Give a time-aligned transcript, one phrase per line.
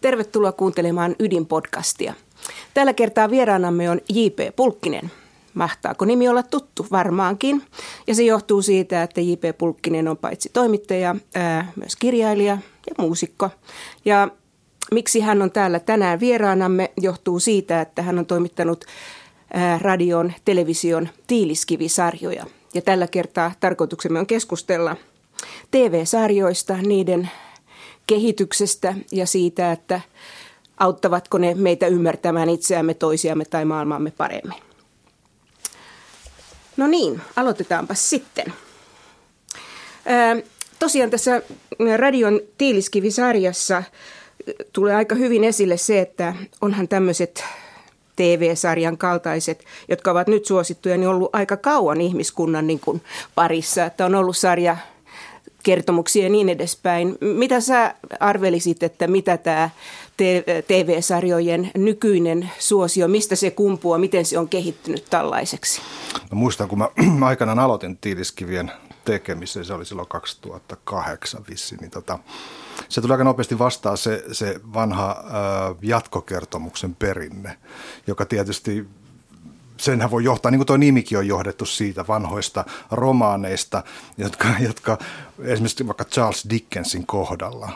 [0.00, 2.12] Tervetuloa kuuntelemaan Ydin-podcastia.
[2.74, 4.56] Tällä kertaa vieraanamme on J.P.
[4.56, 5.10] Pulkkinen.
[5.54, 6.86] Mahtaako nimi olla tuttu?
[6.90, 7.62] Varmaankin.
[8.06, 9.58] Ja se johtuu siitä, että J.P.
[9.58, 13.50] Pulkkinen on paitsi toimittaja, ää, myös kirjailija ja muusikko.
[14.04, 14.28] Ja
[14.90, 18.84] miksi hän on täällä tänään vieraanamme johtuu siitä, että hän on toimittanut
[19.54, 22.46] ää, radion, television tiiliskivisarjoja.
[22.74, 24.96] Ja tällä kertaa tarkoituksemme on keskustella
[25.70, 27.30] TV-sarjoista, niiden
[28.10, 30.00] kehityksestä ja siitä, että
[30.78, 34.62] auttavatko ne meitä ymmärtämään itseämme, toisiamme tai maailmaamme paremmin.
[36.76, 38.52] No niin, aloitetaanpa sitten.
[40.78, 41.42] Tosiaan tässä
[41.96, 43.82] radion tiiliskivisarjassa
[44.72, 47.44] tulee aika hyvin esille se, että onhan tämmöiset
[48.16, 53.02] TV-sarjan kaltaiset, jotka ovat nyt suosittuja, niin ollut aika kauan ihmiskunnan niin kuin
[53.34, 53.84] parissa.
[53.84, 54.76] Että on ollut sarja
[55.62, 57.18] kertomuksia ja niin edespäin.
[57.20, 59.70] Mitä sä arvelisit, että mitä tämä
[60.66, 65.80] TV-sarjojen nykyinen suosio, mistä se kumpuaa, miten se on kehittynyt tällaiseksi?
[66.30, 66.88] No muistan, kun mä
[67.26, 68.72] aikanaan aloitin tiiliskivien
[69.04, 72.18] tekemisen, se oli silloin 2008 vissi, niin tota,
[72.88, 77.58] se tuli aika nopeasti vastaan se, se vanha äh, jatkokertomuksen perinne,
[78.06, 78.86] joka tietysti
[79.80, 83.84] senhän voi johtaa, niin kuin tuo nimikin on johdettu siitä vanhoista romaaneista,
[84.18, 84.98] jotka, jotka
[85.38, 87.70] esimerkiksi vaikka Charles Dickensin kohdalla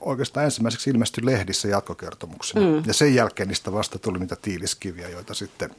[0.00, 2.66] oikeastaan ensimmäiseksi ilmestyi lehdissä jatkokertomuksena.
[2.66, 2.82] Mm.
[2.86, 5.70] Ja sen jälkeen niistä vasta tuli niitä tiiliskiviä, joita sitten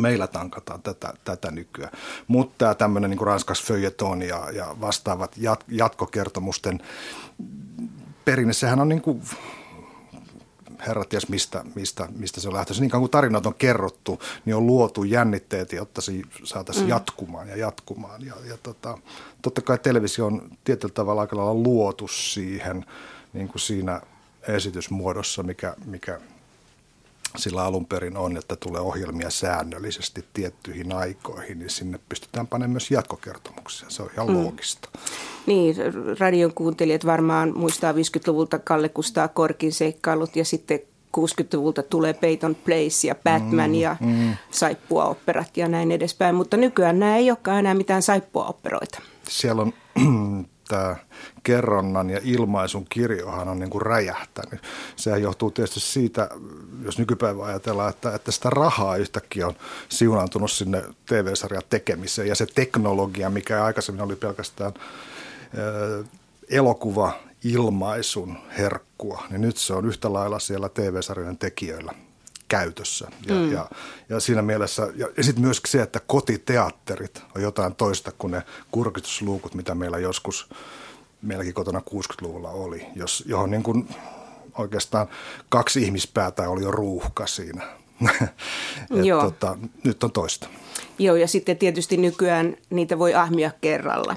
[0.00, 1.92] meillä tankataan tätä, tätä nykyään.
[2.28, 6.82] Mutta tämä tämmöinen niin ranskas feuilleton ja, ja vastaavat jat, jatkokertomusten
[8.24, 9.22] perinne, sehän on niin kuin
[10.86, 12.82] herra ties mistä, mistä, mistä se on lähtöisin.
[12.82, 16.12] Niin kuin tarinat on kerrottu, niin on luotu jännitteet, jotta se
[16.44, 16.90] saataisiin mm.
[16.90, 18.26] jatkumaan ja jatkumaan.
[18.26, 18.98] Ja, ja tota,
[19.42, 22.84] totta kai televisio on tietyllä tavalla aika lailla luotu siihen
[23.32, 24.00] niin kuin siinä
[24.48, 26.20] esitysmuodossa, mikä, mikä
[27.36, 32.90] sillä alun perin on, että tulee ohjelmia säännöllisesti tiettyihin aikoihin, niin sinne pystytään panemaan myös
[32.90, 33.90] jatkokertomuksia.
[33.90, 34.34] Se on ihan mm.
[34.34, 34.88] loogista.
[35.46, 35.76] Niin,
[36.18, 40.80] radion kuuntelijat varmaan muistaa 50-luvulta Kalle Kustaa Korkin seikkailut ja sitten
[41.16, 44.36] 60-luvulta tulee Peyton Place ja Batman mm, ja mm.
[44.50, 48.98] saippua-operat ja näin edespäin, mutta nykyään nämä ei olekaan enää mitään saippua-operoita.
[49.28, 49.72] Siellä on
[50.68, 50.96] tämä
[51.42, 54.60] kerronnan ja ilmaisun kirjohan on niin kuin räjähtänyt.
[54.96, 56.28] Sehän johtuu tietysti siitä,
[56.84, 59.54] jos nykypäivä ajatellaan, että, että sitä rahaa yhtäkkiä on
[59.88, 64.72] siunaantunut sinne TV-sarjan tekemiseen ja se teknologia, mikä aikaisemmin oli pelkästään
[66.48, 67.12] elokuva
[67.44, 72.05] ilmaisun herkkua, niin nyt se on yhtä lailla siellä TV-sarjojen tekijöillä
[72.48, 73.08] käytössä.
[73.26, 73.52] Ja, mm.
[73.52, 73.70] ja,
[74.08, 78.42] ja siinä mielessä, ja, ja sitten myös se, että kotiteatterit on jotain toista kuin ne
[78.70, 80.48] kurkitusluukut, mitä meillä joskus
[81.22, 83.88] meilläkin kotona 60-luvulla oli, jos, johon niin kuin
[84.58, 85.08] oikeastaan
[85.48, 87.66] kaksi ihmispäätä oli jo ruuhka siinä.
[89.04, 89.22] Joo.
[89.22, 90.48] Tota, nyt on toista.
[90.98, 94.16] Joo, ja sitten tietysti nykyään niitä voi ahmia kerralla.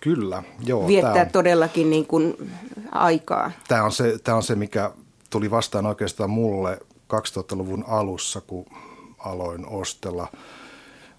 [0.00, 0.86] Kyllä, joo.
[0.86, 2.50] Viettää on, todellakin niin kuin
[2.92, 3.50] aikaa.
[3.68, 4.90] Tämä on, se, tämä on se, mikä
[5.30, 6.78] tuli vastaan oikeastaan mulle
[7.14, 8.66] 2000-luvun alussa, kun
[9.18, 10.28] aloin ostella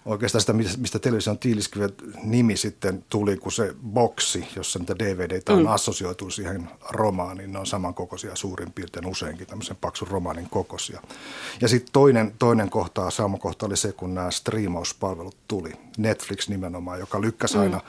[0.08, 1.94] oikeastaan sitä, mistä television tiiliskivet
[2.24, 5.68] nimi sitten tuli, kun se boksi, jossa niitä DVDtä on mm.
[5.68, 11.02] assosioitu siihen romaaniin, ne on samankokoisia suurin piirtein useinkin tämmöisen paksun romaanin kokoisia.
[11.62, 17.00] Ja sitten toinen, toinen kohta, sama kohta oli se, kun nämä striimauspalvelut tuli, Netflix nimenomaan,
[17.00, 17.62] joka lykkäsi mm.
[17.62, 17.82] aina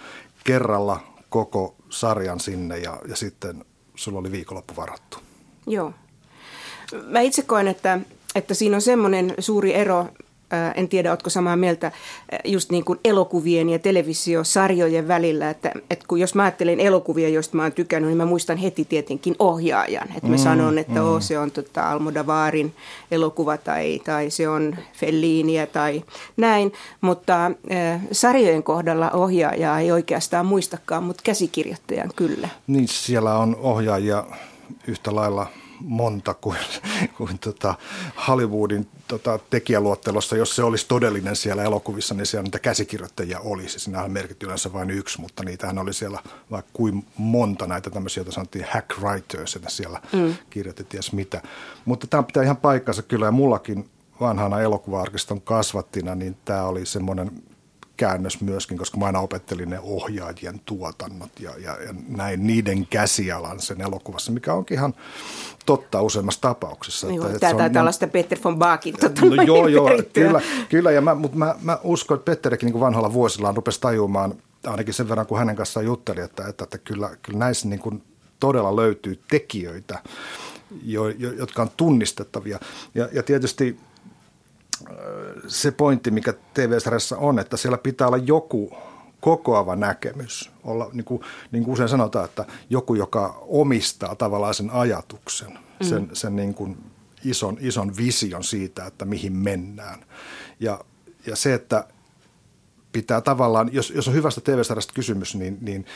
[0.44, 3.64] kerralla koko sarjan sinne ja, ja sitten
[3.94, 5.18] sulla oli viikonloppu varattu.
[5.66, 5.92] Joo.
[7.06, 7.98] Mä itse koen, että,
[8.34, 10.06] että siinä on semmoinen suuri ero
[10.74, 11.92] en tiedä, oletko samaa mieltä,
[12.44, 17.56] just niin kuin elokuvien ja televisiosarjojen välillä, että, että kun jos mä ajattelen elokuvia, joista
[17.56, 20.08] mä oon tykännyt, niin mä muistan heti tietenkin ohjaajan.
[20.08, 21.06] Että mä mm, sanon, että mm.
[21.06, 22.74] oh, se on tota Almodavarin
[23.10, 26.02] elokuva tai, tai se on Felliniä tai
[26.36, 32.48] näin, mutta äh, sarjojen kohdalla ohjaajaa ei oikeastaan muistakaan, mutta käsikirjoittajan kyllä.
[32.66, 34.24] Niin, siellä on ohjaajia
[34.86, 35.46] yhtä lailla–
[35.80, 36.58] monta kuin,
[37.16, 37.74] kuin tota
[38.28, 40.36] Hollywoodin tota tekijäluottelossa.
[40.36, 43.78] Jos se olisi todellinen siellä elokuvissa, niin siellä niitä käsikirjoittajia olisi.
[43.78, 48.32] Siinähän merkitty yleensä vain yksi, mutta niitähän oli siellä vaikka kuin monta näitä tämmöisiä, joita
[48.32, 50.34] sanottiin hack writers, että siellä mm.
[50.50, 51.42] kirjoitettiin mitä.
[51.84, 57.42] Mutta tämä pitää ihan paikkansa kyllä ja mullakin vanhana elokuva-arkiston kasvattina, niin tämä oli semmoinen
[57.98, 63.60] käännös myöskin, koska mä aina opettelin ne ohjaajien tuotannot ja, ja, ja näin niiden käsialan
[63.60, 64.94] sen elokuvassa, mikä onkin ihan
[65.66, 67.06] totta useimmassa tapauksessa.
[67.06, 70.90] Joo, että, tämä taitaa olla sitä Peter von Baakin tota no, joo, joo, kyllä, kyllä
[70.90, 74.34] ja mä, mutta mä, mä uskon, että Petterikin niin vanhalla vuosillaan rupesi tajumaan,
[74.66, 78.02] ainakin sen verran kuin hänen kanssaan jutteli, että, että, että kyllä, kyllä näissä niin kuin
[78.40, 79.98] todella löytyy tekijöitä,
[80.84, 82.60] jo, jo, jotka on tunnistettavia.
[82.94, 83.80] Ja, ja tietysti
[85.46, 88.76] se pointti, mikä TV-sarjassa on, että siellä pitää olla joku
[89.20, 90.50] kokoava näkemys.
[90.64, 91.22] Olla, niin, kuin,
[91.52, 95.86] niin kuin usein sanotaan, että joku, joka omistaa tavallaan sen ajatuksen, mm.
[95.86, 96.78] sen, sen niin kuin
[97.24, 100.04] ison, ison vision siitä, että mihin mennään.
[100.60, 100.80] Ja,
[101.26, 101.84] ja se, että
[102.92, 105.86] pitää tavallaan, jos, jos on hyvästä TV-sarjasta kysymys, niin, niin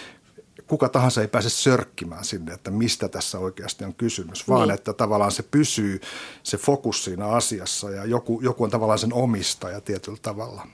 [0.67, 4.75] kuka tahansa ei pääse sörkkimään sinne, että mistä tässä oikeasti on kysymys, vaan niin.
[4.75, 6.01] että tavallaan se pysyy
[6.43, 10.67] se fokus siinä asiassa ja joku, joku on tavallaan sen omistaja tietyllä tavalla.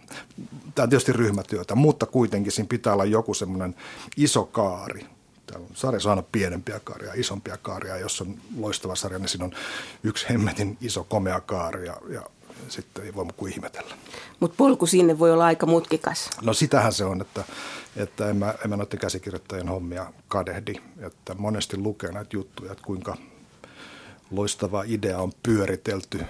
[0.75, 3.75] Tämä on tietysti ryhmätyötä, mutta kuitenkin siinä pitää olla joku semmoinen
[4.17, 5.07] iso kaari.
[5.47, 7.97] Täällä on sarjassa aina pienempiä kaaria, isompia kaaria.
[7.97, 9.53] Jos on loistava sarja, niin siinä on
[10.03, 12.23] yksi hemmetin iso komea kaari ja, ja
[12.69, 13.95] sitten ei voi kuin ihmetellä.
[14.41, 16.31] Mutta polku sinne voi olla aika mutkikas.
[16.43, 17.45] No sitähän se on, että,
[17.97, 20.75] että en, mä, en mä noiden käsikirjoittajien hommia kadehdi.
[21.01, 23.17] Että monesti lukee näitä juttuja, että kuinka
[24.31, 26.21] loistava idea on pyöritelty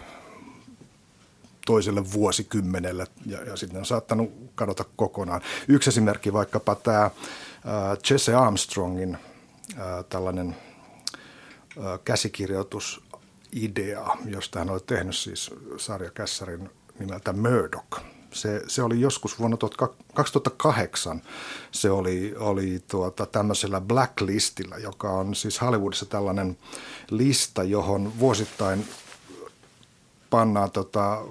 [1.66, 5.40] toiselle vuosikymmenelle ja, ja sitten on saattanut kadota kokonaan.
[5.68, 7.12] Yksi esimerkki vaikkapa tämä äh,
[8.10, 10.56] Jesse Armstrongin äh, tällainen
[11.78, 13.07] äh, käsikirjoitus
[13.52, 18.00] idea, josta hän oli tehnyt siis sarjakässarin nimeltä Murdoch.
[18.32, 19.56] Se, se oli joskus vuonna
[20.14, 21.22] 2008,
[21.70, 26.58] se oli, oli tuota, tämmöisellä blacklistillä, joka on siis Hollywoodissa tällainen
[27.10, 28.84] lista, johon vuosittain
[30.30, 31.24] pannaan tota,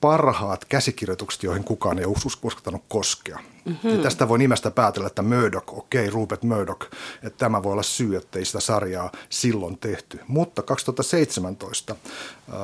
[0.00, 2.06] parhaat käsikirjoitukset, joihin kukaan ei
[2.42, 3.38] uskaltanut koskea.
[3.64, 3.90] Mm-hmm.
[3.90, 6.86] Ja tästä voi nimestä päätellä, että Murdoch, okei, okay, Rupert Murdoch,
[7.22, 10.20] että tämä voi olla syy, että ei sitä sarjaa silloin tehty.
[10.28, 12.56] Mutta 2017 äh,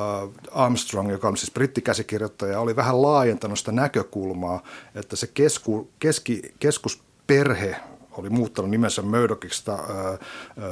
[0.52, 4.62] Armstrong, joka on siis brittikäsikirjoittaja, oli vähän laajentanut sitä näkökulmaa,
[4.94, 7.76] että se kesku, keski, keskusperhe
[8.12, 10.18] oli muuttanut nimensä Murdochista äh, äh,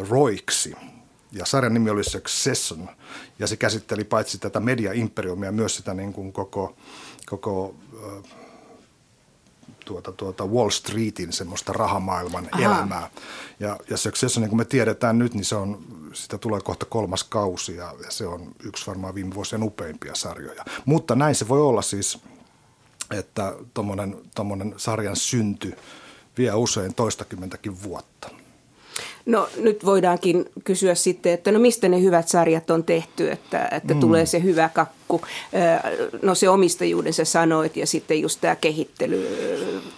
[0.09, 0.75] Roiksi–
[1.33, 2.89] ja sarjan nimi oli Succession,
[3.39, 6.77] ja se käsitteli paitsi tätä media-imperiumia, myös sitä niin kuin koko,
[7.27, 7.75] koko
[9.89, 12.63] tuota, tuota Wall Streetin semmoista rahamaailman Aha.
[12.63, 13.11] elämää.
[13.61, 15.79] Ja, ja Succession, niin kuin me tiedetään nyt, niin se on,
[16.13, 20.65] sitä tulee kohta kolmas kausi, ja, ja se on yksi varmaan viime vuosien upeimpia sarjoja.
[20.85, 22.19] Mutta näin se voi olla siis,
[23.11, 23.55] että
[24.35, 25.77] tuommoinen sarjan synty
[26.39, 28.31] vie usein toistakymmentäkin vuotta.
[29.29, 33.95] No nyt voidaankin kysyä sitten, että no mistä ne hyvät sarjat on tehty, että, että
[33.95, 34.01] mm.
[34.01, 35.21] tulee se hyvä kakku.
[36.23, 39.29] No se omistajuuden sä sanoit ja sitten just tämä kehittely.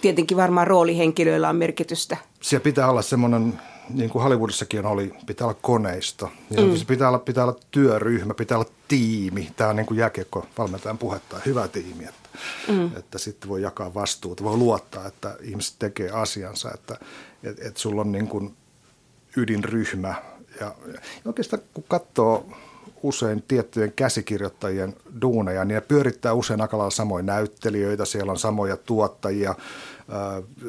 [0.01, 2.17] Tietenkin varmaan roolihenkilöillä on merkitystä.
[2.41, 6.29] Siellä pitää olla semmoinen, niin kuin Hollywoodissakin oli, pitää olla koneisto.
[6.57, 6.77] Mm.
[6.77, 9.51] Se pitää olla, pitää olla työryhmä, pitää olla tiimi.
[9.55, 12.03] Tämä on niin kuin jääkiekko valmentajan puhetta, hyvä tiimi.
[12.03, 12.29] Että,
[12.67, 12.91] mm.
[12.97, 16.97] että sitten voi jakaa vastuuta, voi luottaa, että ihmiset tekee asiansa, että
[17.43, 18.53] että että sulla on niin kuin
[19.37, 20.15] ydinryhmä.
[20.59, 22.45] Ja, ja oikeastaan kun katsoo
[23.03, 28.77] usein tiettyjen käsikirjoittajien duuneja, niin ne pyörittää usein aika lailla samoja näyttelijöitä, siellä on samoja
[28.77, 29.55] tuottajia,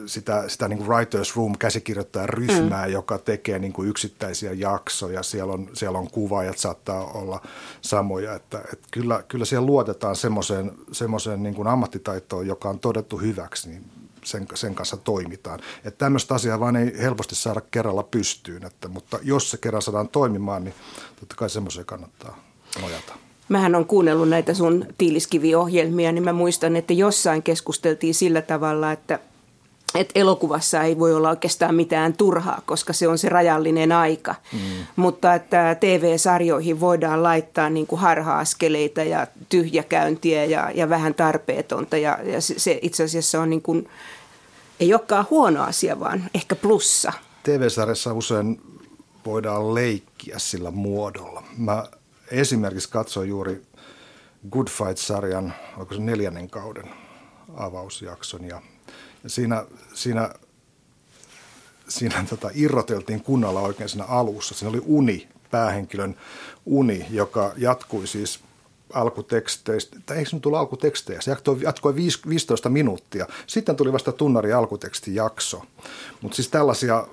[0.06, 2.92] sitä, sitä niin kuin writers room käsikirjoittajan ryhmää, mm.
[2.92, 7.40] joka tekee niin kuin yksittäisiä jaksoja, siellä on, siellä on kuvaajat, saattaa olla
[7.80, 13.18] samoja, että, että kyllä, kyllä siellä luotetaan semmoiseen, semmoiseen niin kuin ammattitaitoon, joka on todettu
[13.18, 13.84] hyväksi, niin
[14.24, 15.60] sen, sen kanssa toimitaan.
[15.84, 20.08] Että tämmöistä asiaa vaan ei helposti saada kerralla pystyyn, että, mutta jos se kerran saadaan
[20.08, 20.74] toimimaan, niin
[21.20, 22.44] totta kai semmoiseen kannattaa
[22.80, 23.14] nojata.
[23.48, 29.18] Mähän on kuunnellut näitä sun tiiliskiviohjelmia, niin mä muistan, että jossain keskusteltiin sillä tavalla, että
[29.94, 34.34] että elokuvassa ei voi olla oikeastaan mitään turhaa, koska se on se rajallinen aika.
[34.52, 34.58] Mm.
[34.96, 41.96] Mutta että TV-sarjoihin voidaan laittaa niin kuin harha-askeleita ja tyhjäkäyntiä ja, ja vähän tarpeetonta.
[41.96, 43.88] Ja, ja se itse asiassa on niin kuin,
[44.80, 47.12] ei olekaan huono asia, vaan ehkä plussa.
[47.42, 48.60] TV-sarjassa usein
[49.26, 51.42] voidaan leikkiä sillä muodolla.
[51.58, 51.84] Mä
[52.30, 53.62] esimerkiksi katsoin juuri
[54.50, 56.90] Good Fight-sarjan, onko se neljännen kauden
[57.56, 58.62] avausjakson ja–
[59.26, 59.64] siinä,
[59.94, 60.30] siinä,
[61.88, 64.54] siinä tota, irroteltiin kunnalla oikein siinä alussa.
[64.54, 66.16] Siinä oli uni, päähenkilön
[66.66, 68.40] uni, joka jatkui siis
[68.92, 71.94] alkuteksteistä, tai eikö se nyt tullut alkutekstejä, se jatkoi, jatkoi
[72.28, 73.26] 15 minuuttia.
[73.46, 75.62] Sitten tuli vasta tunnari alkutekstijakso.
[76.20, 77.06] Mutta siis tällaisia,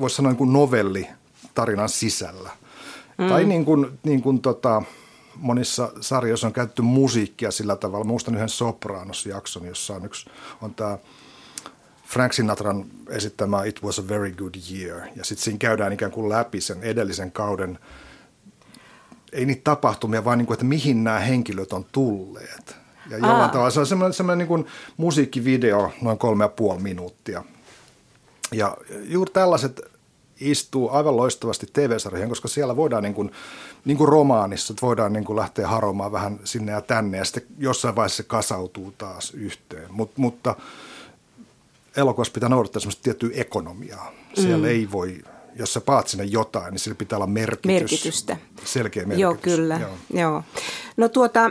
[0.00, 1.08] voisi sanoa niin kuin novelli
[1.54, 2.50] tarinan sisällä.
[3.18, 3.28] Mm.
[3.28, 4.82] Tai niin kuin, niin kuin tota,
[5.36, 8.04] monissa sarjoissa on käytetty musiikkia sillä tavalla.
[8.04, 10.30] Muistan yhden Sopranos-jakson, jossa on yksi,
[10.62, 10.98] on tämä
[12.04, 15.00] Frank Sinatran esittämä It was a very good year.
[15.16, 17.78] Ja sitten siinä käydään ikään kuin läpi sen edellisen kauden,
[19.32, 22.76] ei niitä tapahtumia, vaan niin kuin, että mihin nämä henkilöt on tulleet.
[23.10, 23.48] Ja jollain Aa.
[23.48, 27.44] tavalla se on semmoinen, semmoinen niin kuin musiikkivideo, noin kolme ja puoli minuuttia.
[28.52, 29.91] Ja juuri tällaiset
[30.50, 33.32] istuu aivan loistavasti TV-sarjoihin, koska siellä voidaan niin kuin,
[33.84, 37.46] niin kuin romaanissa, että voidaan niin kuin lähteä haromaan vähän sinne ja tänne ja sitten
[37.58, 39.86] jossain vaiheessa se kasautuu taas yhteen.
[39.90, 40.54] Mut, mutta
[41.96, 44.12] elokuvassa pitää noudattaa semmoista tiettyä ekonomiaa.
[44.34, 44.72] Siellä mm.
[44.72, 45.18] ei voi,
[45.56, 48.36] jos sä paat sinne jotain, niin sillä pitää olla merkitys, merkitystä.
[48.64, 49.20] Selkeä merkitys.
[49.20, 49.80] Joo, kyllä.
[49.80, 50.20] Joo.
[50.22, 50.42] Joo.
[50.96, 51.50] No tuota,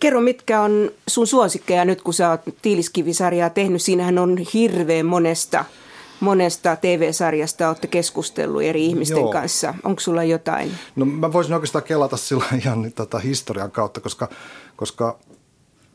[0.00, 3.82] kerro mitkä on sun suosikkeja nyt, kun sä oot Tiiliskivisarjaa tehnyt.
[3.82, 5.64] Siinähän on hirveän monesta–
[6.20, 9.32] monesta TV-sarjasta olette keskustellut eri ihmisten Joo.
[9.32, 9.74] kanssa.
[9.84, 10.72] Onko sulla jotain?
[10.96, 14.28] No mä voisin oikeastaan kelata sillä ihan tota, historian kautta, koska,
[14.76, 15.18] koska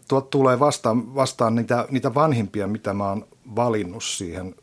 [0.07, 4.55] tuot tulee vastaan, vastaan niitä, niitä vanhimpia, mitä mä oon valinnut siihen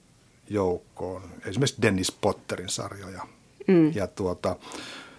[0.50, 1.22] joukkoon.
[1.46, 3.22] Esimerkiksi Dennis Potterin sarjoja.
[3.66, 3.92] Mm.
[3.94, 4.56] Ja tuota,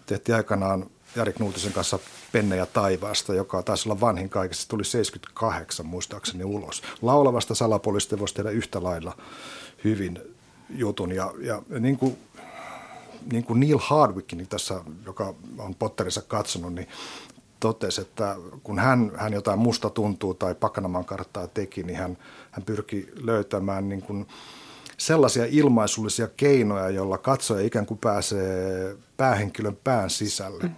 [0.05, 1.99] tehtiin aikanaan Jari Knuutisen kanssa
[2.31, 4.61] Penne ja taivaasta, joka taisi olla vanhin kaikessa.
[4.61, 6.81] Se tuli 78 muistaakseni ulos.
[7.01, 9.17] Laulavasta salapolista voisi tehdä yhtä lailla
[9.83, 10.19] hyvin
[10.69, 11.11] jutun.
[11.11, 12.17] Ja, ja niin kuin,
[13.31, 16.87] niin kuin Neil Hardwickin tässä, joka on Potterissa katsonut, niin
[17.59, 22.17] totesi, että kun hän, hän jotain musta tuntuu tai Pakanaman karttaa teki, niin hän,
[22.51, 24.27] hän pyrki löytämään niin kuin
[24.97, 30.63] sellaisia ilmaisullisia keinoja, joilla katsoja ikään kuin pääsee päähenkilön pään sisälle.
[30.63, 30.75] Mm.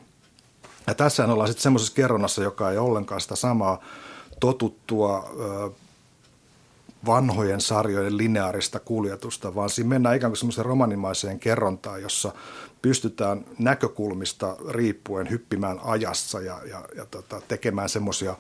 [0.88, 3.82] Ja tässä ollaan sitten semmoisessa kerronnassa, joka ei ollenkaan sitä samaa
[4.40, 5.30] totuttua
[7.06, 12.34] vanhojen sarjojen lineaarista kuljetusta, vaan siinä mennään ikään kuin semmoiseen romanimaiseen kerrontaan, jossa
[12.82, 18.36] pystytään näkökulmista riippuen hyppimään ajassa ja, ja, ja tota, tekemään semmoisia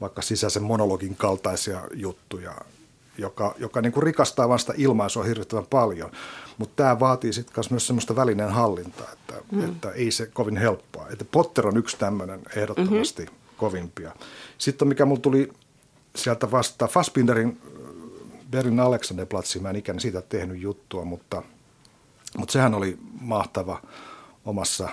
[0.00, 2.54] vaikka sisäisen monologin kaltaisia juttuja,
[3.18, 6.10] joka, joka niin kuin rikastaa vasta ilmaisua hirvittävän paljon.
[6.58, 9.64] Mutta tämä vaatii sitten myös semmoista välinen hallintaa, että, mm.
[9.64, 11.06] että ei se kovin helppoa.
[11.12, 13.38] Että Potter on yksi tämmöinen ehdottomasti mm-hmm.
[13.56, 14.12] kovimpia.
[14.58, 15.52] Sitten mikä mulla tuli
[16.16, 17.60] sieltä vasta Fassbinderin
[18.54, 21.42] Berlin Alexanderplatsi, mä en ikään siitä tehnyt juttua, mutta,
[22.38, 23.80] mutta sehän oli mahtava
[24.44, 24.88] omassa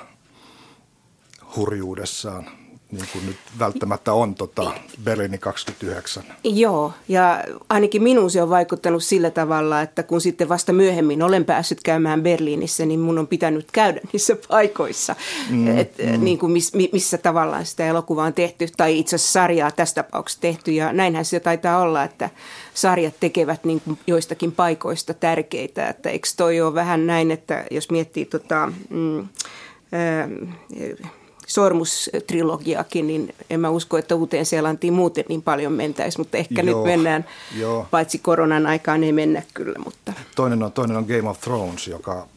[1.55, 2.49] hurjuudessaan
[2.91, 4.71] niin kuin nyt välttämättä on tota
[5.03, 6.23] Berliini 29.
[6.43, 11.45] Joo, ja ainakin minun se on vaikuttanut sillä tavalla, että kun sitten vasta myöhemmin olen
[11.45, 15.15] päässyt käymään Berliinissä, niin mun on pitänyt käydä niissä paikoissa,
[15.49, 16.23] mm, et, mm.
[16.23, 20.41] Niin kuin miss, missä tavallaan sitä elokuvaa on tehty, tai itse asiassa sarjaa tässä tapauksessa
[20.41, 22.29] tehty, ja näinhän se taitaa olla, että
[22.73, 27.91] sarjat tekevät niin kuin joistakin paikoista tärkeitä, että eikö toi ole vähän näin, että jos
[27.91, 31.11] miettii tota, mm, äh,
[31.47, 36.77] sormustrilogiakin, niin en mä usko, että uuteen Seelantiin muuten niin paljon mentäisi, mutta ehkä joo,
[36.77, 37.25] nyt mennään,
[37.57, 37.87] joo.
[37.91, 39.79] paitsi koronan aikaan ei mennä kyllä.
[39.85, 40.13] Mutta.
[40.35, 42.27] Toinen, on, toinen on Game of Thrones, joka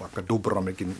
[0.00, 0.96] vaikka Dubromikin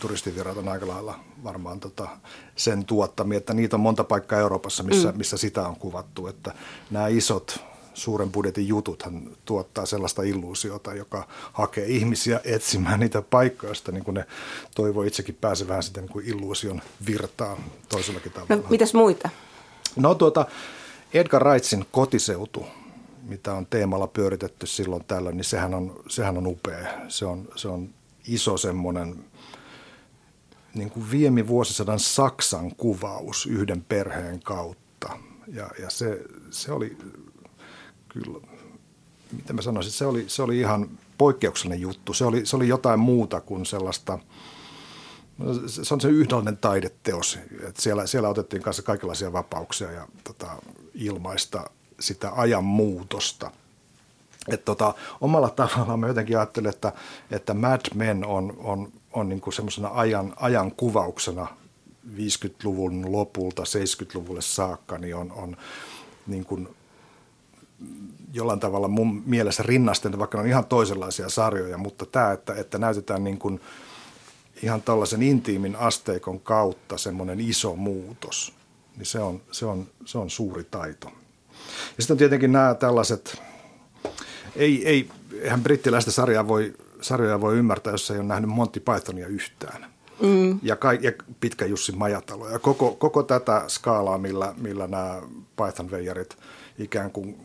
[0.00, 2.08] turistivirat on aika lailla varmaan tota,
[2.56, 5.18] sen tuottamia, että niitä on monta paikkaa Euroopassa, missä, mm.
[5.18, 6.54] missä sitä on kuvattu, että
[6.90, 7.60] nämä isot
[7.94, 14.26] suuren budjetin jututhan tuottaa sellaista illuusiota, joka hakee ihmisiä etsimään niitä paikkoja, niin kuin ne
[14.74, 18.56] toivoo itsekin pääsevään sitten niin kuin illuusion virtaan toisellakin tavalla.
[18.56, 19.28] No, mitäs muita?
[19.96, 20.46] No tuota,
[21.14, 22.66] Edgar Wrightsin kotiseutu,
[23.22, 26.88] mitä on teemalla pyöritetty silloin tällä, niin sehän on, sehän on upea.
[27.08, 27.88] Se on, se on
[28.28, 29.24] iso semmoinen
[30.76, 35.18] niin kuin viemi vuosisadan Saksan kuvaus yhden perheen kautta.
[35.46, 36.96] Ja, ja se, se oli
[38.08, 38.40] kyllä,
[39.32, 42.14] mitä mä sanoisin, se oli, se oli ihan poikkeuksellinen juttu.
[42.14, 44.18] Se oli, se oli jotain muuta kuin sellaista,
[45.66, 47.38] se on se yhdellinen taideteos.
[47.68, 50.46] että siellä, siellä otettiin kanssa kaikenlaisia vapauksia ja tota,
[50.94, 53.50] ilmaista sitä ajan muutosta.
[54.48, 56.92] Et tota, omalla tavallaan mä jotenkin ajattelen, että,
[57.30, 61.46] että Mad Men on, on, on niin semmoisena ajan, ajan kuvauksena
[62.14, 65.56] 50-luvun lopulta 70-luvulle saakka, niin on, on
[66.26, 66.68] niin kuin
[68.32, 72.78] jollain tavalla mun mielessä rinnasten, vaikka ne on ihan toisenlaisia sarjoja, mutta tämä, että, että
[72.78, 73.60] näytetään niin kuin
[74.62, 78.52] ihan tällaisen intiimin asteikon kautta semmoinen iso muutos,
[78.96, 81.08] niin se on, se on, se on suuri taito.
[81.96, 83.42] Ja sitten on tietenkin nämä tällaiset,
[84.56, 85.08] ei, ei,
[85.40, 86.74] eihän brittiläistä sarjaa voi,
[87.06, 89.86] sarjoja voi ymmärtää, jos ei ole nähnyt Monty Pythonia yhtään.
[90.22, 90.58] Mm.
[90.62, 92.48] Ja, ka, ja pitkä Jussi Majatalo.
[92.48, 95.22] Ja koko, koko tätä skaalaa, millä, millä nämä
[95.56, 96.36] Python-veijarit
[96.78, 97.36] ikään kuin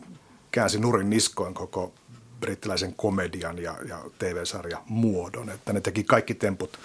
[0.50, 1.92] käänsi nurin niskoin koko
[2.40, 5.50] brittiläisen komedian ja, ja TV-sarja muodon.
[5.50, 6.78] Että ne teki kaikki temput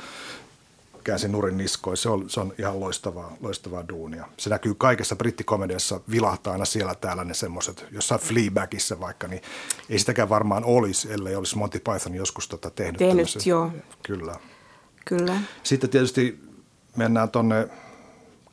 [1.08, 1.98] käänsi nurin niskoin.
[1.98, 4.26] Se on, se on ihan loistavaa, loistavaa duunia.
[4.38, 9.42] Se näkyy kaikessa brittikomediassa, vilahtaa aina siellä täällä ne semmoiset, jossain Fleabagissa vaikka, niin
[9.90, 12.98] ei sitäkään varmaan olisi, ellei olisi Monty Python joskus tota tehnyt.
[12.98, 13.42] Tehnyt, tämmöisen.
[13.46, 13.72] joo.
[14.04, 14.36] Kyllä.
[15.06, 15.42] Kyllä.
[15.64, 16.40] Sitten tietysti
[16.96, 17.70] mennään tuonne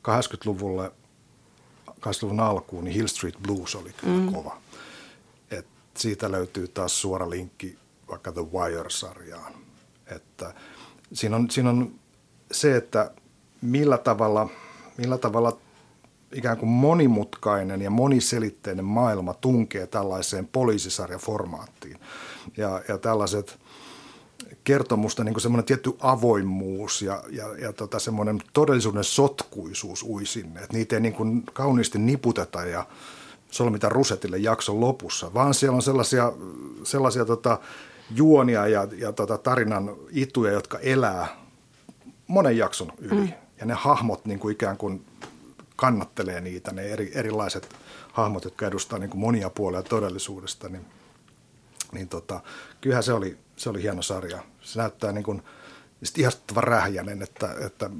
[0.08, 0.90] 80-luvulle,
[1.90, 4.32] 80-luvun alkuun, niin Hill Street Blues oli kyllä mm.
[4.32, 4.64] kova
[5.98, 7.78] siitä löytyy taas suora linkki
[8.10, 9.54] vaikka The Wire-sarjaan.
[10.06, 10.54] Että
[11.12, 11.94] siinä, on, siinä on
[12.52, 13.10] se, että
[13.62, 14.48] millä tavalla,
[14.98, 15.56] millä tavalla
[16.34, 21.98] ikään kuin monimutkainen ja moniselitteinen maailma tunkee tällaiseen poliisisarjaformaattiin.
[22.56, 23.58] Ja, ja tällaiset
[24.64, 30.60] kertomusta niin kuin semmoinen tietty avoimuus ja, ja, ja tota semmoinen todellisuuden sotkuisuus ui sinne.
[30.60, 32.86] Että niitä ei niin kuin kauniisti niputeta ja
[33.50, 36.32] solmita rusetille jakson lopussa, vaan siellä on sellaisia,
[36.82, 37.58] sellaisia tota,
[38.10, 41.43] juonia ja, ja tota, tarinan ituja, jotka elää
[42.26, 43.20] monen jakson yli.
[43.20, 43.32] Mm.
[43.60, 45.06] Ja ne hahmot niin kuin ikään kuin
[45.76, 47.76] kannattelee niitä, ne eri, erilaiset
[48.12, 50.86] hahmot, jotka edustaa niin kuin monia puolia todellisuudesta, niin,
[51.92, 52.40] niin tota,
[52.80, 54.44] kyllähän se oli, se oli hieno sarja.
[54.60, 55.42] Se näyttää niin kuin
[56.18, 57.90] ihastuttavan rähjänen, että, että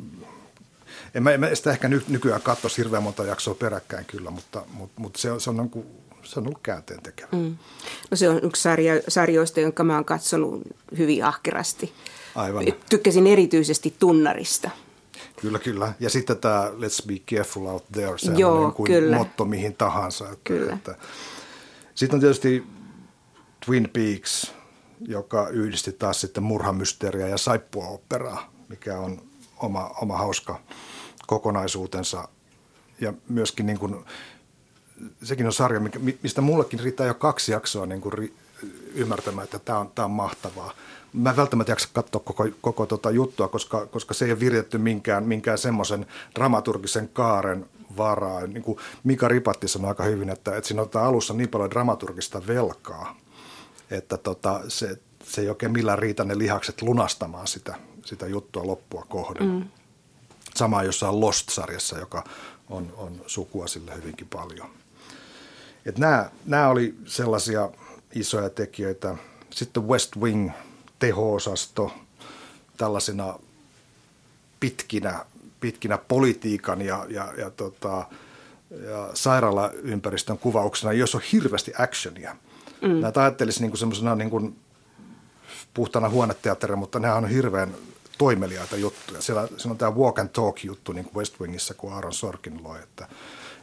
[1.15, 4.63] en mä, en mä sitä ehkä ny, nykyään katsoisi hirveän monta jaksoa peräkkäin kyllä, mutta,
[4.73, 5.87] mutta, mutta se, on, se, on, niin kuin,
[6.23, 7.29] se on ollut käänteen tekevä.
[7.33, 7.57] Mm.
[8.11, 10.63] No se on yksi sarja, sarjoista, jonka mä oon katsonut
[10.99, 11.93] hyvin ahkerasti.
[12.35, 12.65] Aivan.
[12.91, 14.71] Tykkäsin erityisesti tunnarista.
[15.41, 15.93] Kyllä, kyllä.
[16.01, 19.17] Ja sitten tämä Let's be careful out there, se Joo, on niin kuin kyllä.
[19.17, 20.25] motto mihin tahansa.
[20.25, 20.73] Että, kyllä.
[20.73, 20.95] Että.
[21.95, 22.65] Sitten on tietysti
[23.67, 24.53] Twin Peaks,
[25.01, 29.23] joka yhdisti taas sitten murhamysteeriä ja saippua-operaa, mikä on
[29.57, 30.61] oma, oma hauska
[31.27, 32.29] kokonaisuutensa.
[33.01, 34.05] Ja myöskin niin kuin,
[35.23, 35.81] sekin on sarja,
[36.23, 38.35] mistä mullekin riittää jo kaksi jaksoa niin kuin
[38.95, 40.75] ymmärtämään, että tämä on, tämä on mahtavaa
[41.15, 44.79] mä en välttämättä jaksa katsoa koko, koko tota juttua, koska, koska se ei ole virjetty
[44.79, 48.47] minkään, minkään semmoisen dramaturgisen kaaren varaa.
[48.47, 52.47] Niin kuin Mika Ripatti sanoi aika hyvin, että, että siinä on alussa niin paljon dramaturgista
[52.47, 53.17] velkaa,
[53.91, 59.07] että tota, se, se ei oikein millään riitä ne lihakset lunastamaan sitä, sitä juttua loppua
[59.09, 59.47] kohden.
[59.47, 59.69] Mm.
[60.55, 62.25] Sama jossain Lost-sarjassa, joka
[62.71, 64.69] on, on sukua sille hyvinkin paljon.
[65.87, 67.71] Et nämä, nämä oli sellaisia
[68.15, 69.17] isoja tekijöitä.
[69.51, 70.51] Sitten West Wing–
[70.99, 71.93] teho-osasto
[72.77, 73.39] tällaisena
[74.61, 75.25] pitkinä,
[75.61, 78.07] pitkinä politiikan ja, ja, ja, tota,
[78.71, 82.37] ja sairaalaympäristön kuvauksena, jos on hirveästi actionia.
[82.83, 83.01] Mm.
[83.01, 84.57] Näitä ajattelisi niin semmoisena niin
[85.75, 87.75] puhtana huoneteatterina, mutta nämä on hirveän
[88.19, 89.23] toimeliaita juttuja.
[89.23, 92.65] Siellä, siellä on tämä walk and talk juttu niin kuin West Wingissä, kun Aaron Sorkin
[92.65, 93.09] loi, että,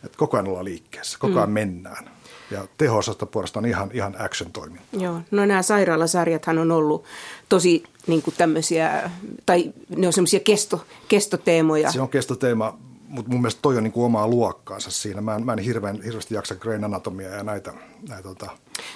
[0.04, 1.54] että koko ajan ollaan liikkeessä, koko ajan mm.
[1.54, 2.21] mennään.
[2.52, 4.86] Ja teho-osasta puolestaan ihan, ihan action-toiminta.
[5.00, 7.04] Joo, no nämä sairaalasarjathan on ollut
[7.50, 9.10] tosi niin kuin tämmöisiä,
[9.46, 11.92] tai ne on semmoisia kesto, kestoteemoja.
[11.92, 15.22] Se on kestoteema, mutta mun mielestä toi on niin kuin omaa luokkaansa siinä.
[15.22, 17.74] Mä en, mä en hirveän, hirveästi jaksa Grain Anatomia ja näitä.
[18.10, 18.50] näitä tota,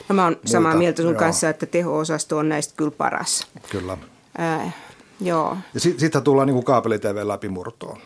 [0.09, 1.19] no mä oon samaa mieltä sun joo.
[1.19, 3.47] kanssa, että teho-osasto on näistä kyllä paras.
[3.69, 3.97] Kyllä.
[4.39, 4.75] Äh,
[5.21, 5.57] joo.
[5.73, 8.01] Ja sitten sit tullaan niin kuin kaapeli-TV läpimurtoon.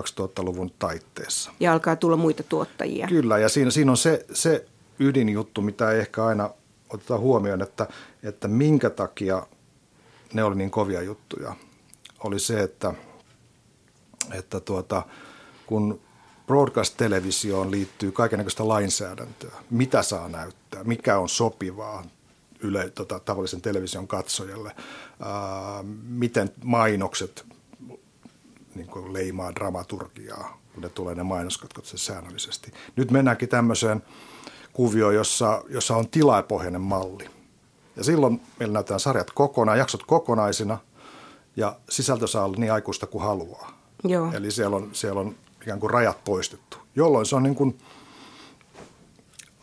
[0.00, 1.52] 2000-luvun taitteessa.
[1.60, 3.06] Ja alkaa tulla muita tuottajia.
[3.06, 4.66] Kyllä, ja siinä, siinä on se, se
[4.98, 6.50] ydinjuttu, mitä ei ehkä aina
[6.90, 7.86] oteta huomioon, että,
[8.22, 9.46] että minkä takia
[10.32, 11.56] ne oli niin kovia juttuja.
[12.24, 12.94] Oli se, että,
[14.32, 15.02] että tuota,
[15.66, 16.00] kun
[16.46, 22.04] broadcast-televisioon liittyy kaikenlaista lainsäädäntöä, mitä saa näyttää, mikä on sopivaa
[22.60, 24.72] yle, tota, tavallisen television katsojalle,
[25.20, 27.46] ää, miten mainokset
[28.78, 32.72] niin kuin leimaa dramaturgiaa, kun ne tulee ne mainoskatkot sen säännöllisesti.
[32.96, 34.02] Nyt mennäänkin tämmöiseen
[34.72, 37.30] kuvioon, jossa, jossa on tilapohjainen malli.
[37.96, 40.78] Ja silloin meillä näytetään sarjat kokonaan, jaksot kokonaisina
[41.56, 43.72] ja sisältö saa olla niin aikuista kuin haluaa.
[44.04, 44.32] Joo.
[44.32, 47.78] Eli siellä on, siellä on ikään kuin rajat poistettu, jolloin se on, niin kuin,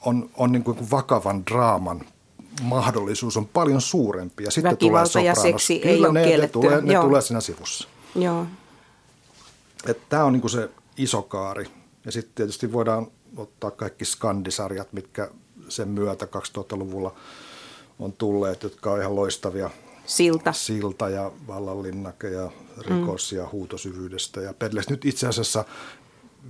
[0.06, 2.02] on, on niin kuin vakavan draaman
[2.62, 4.44] mahdollisuus on paljon suurempi.
[4.44, 6.60] Ja sitten Väkivalta tulee ja seksi Kyllä, ei ole ne, kielletty.
[6.60, 7.88] Ne tulee, ne tulee siinä sivussa.
[8.16, 8.46] Joo.
[9.94, 11.68] Tämä on niin se iso kaari.
[12.06, 15.30] Ja sitten tietysti voidaan ottaa kaikki skandisarjat, mitkä
[15.70, 17.16] sen myötä 2000-luvulla
[18.00, 19.70] on tulleet, jotka on ihan loistavia.
[20.06, 20.54] Silta.
[20.54, 23.38] Silta ja vallanlinnake ja rikos mm.
[23.38, 24.90] ja huutosyvyydestä ja Pedles.
[24.90, 25.66] Nyt itse asiassa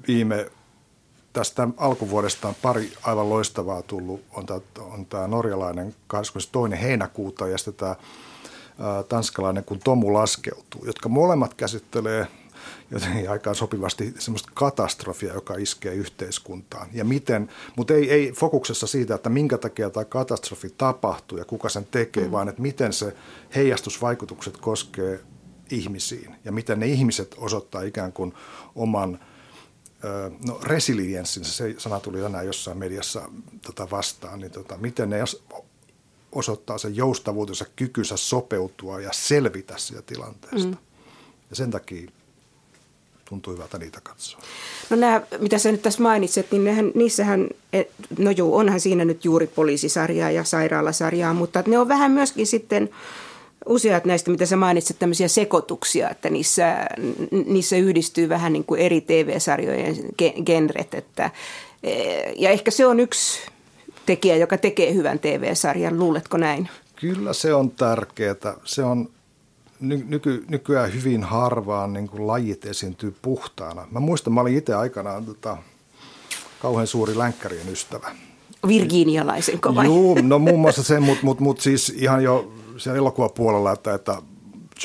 [0.07, 0.51] viime
[1.33, 4.21] tästä alkuvuodesta on pari aivan loistavaa tullut.
[4.31, 6.81] On tämä, on tämä norjalainen 22.
[6.81, 7.95] heinäkuuta ja sitten tämä
[9.09, 12.27] tanskalainen kun Tomu laskeutuu, jotka molemmat käsittelee–
[12.91, 16.89] jotenkin aikaan sopivasti semmoista katastrofia, joka iskee yhteiskuntaan.
[16.93, 21.69] Ja miten, mutta ei, ei fokuksessa siitä, että minkä takia tämä katastrofi tapahtuu ja kuka
[21.69, 22.31] sen tekee, mm.
[22.31, 23.15] vaan että miten se
[23.55, 25.19] heijastusvaikutukset koskee
[25.71, 28.33] ihmisiin ja miten ne ihmiset osoittaa ikään kuin
[28.75, 29.19] oman
[30.47, 33.29] no, resilienssinsä, se sana tuli tänään jossain mediassa
[33.61, 35.17] tota vastaan, niin tota, miten ne
[36.31, 40.67] osoittaa sen joustavuutensa, kykynsä sopeutua ja selvitä siitä tilanteesta.
[40.67, 40.77] Mm.
[41.49, 42.11] Ja sen takia
[43.29, 44.41] tuntuu hyvältä niitä katsoa.
[44.89, 47.47] No nämä, mitä sä nyt tässä mainitset, niin nehän, niissähän,
[48.17, 52.89] no juu, onhan siinä nyt juuri poliisisarjaa ja sairaalasarjaa, mutta ne on vähän myöskin sitten
[53.65, 56.87] useat näistä, mitä sä mainitsit, tämmöisiä sekoituksia, että niissä,
[57.45, 59.95] niissä yhdistyy vähän niin kuin eri TV-sarjojen
[60.45, 60.93] genret.
[60.93, 61.31] Että,
[61.83, 61.93] e,
[62.35, 63.39] ja ehkä se on yksi
[64.05, 65.99] tekijä, joka tekee hyvän TV-sarjan.
[65.99, 66.69] Luuletko näin?
[66.95, 68.35] Kyllä se on tärkeää.
[68.63, 69.09] Se on
[69.79, 73.87] nyky, nykyään hyvin harvaan niin kuin lajit esiintyy puhtaana.
[73.91, 75.57] Mä muistan, mä olin itse aikanaan tota,
[76.61, 78.11] kauhean suuri länkkärien ystävä.
[78.67, 79.83] Virginialaisen kova.
[79.83, 84.21] Joo, no muun muassa se, mutta mut, mut siis ihan jo siellä elokuvapuolella, että, että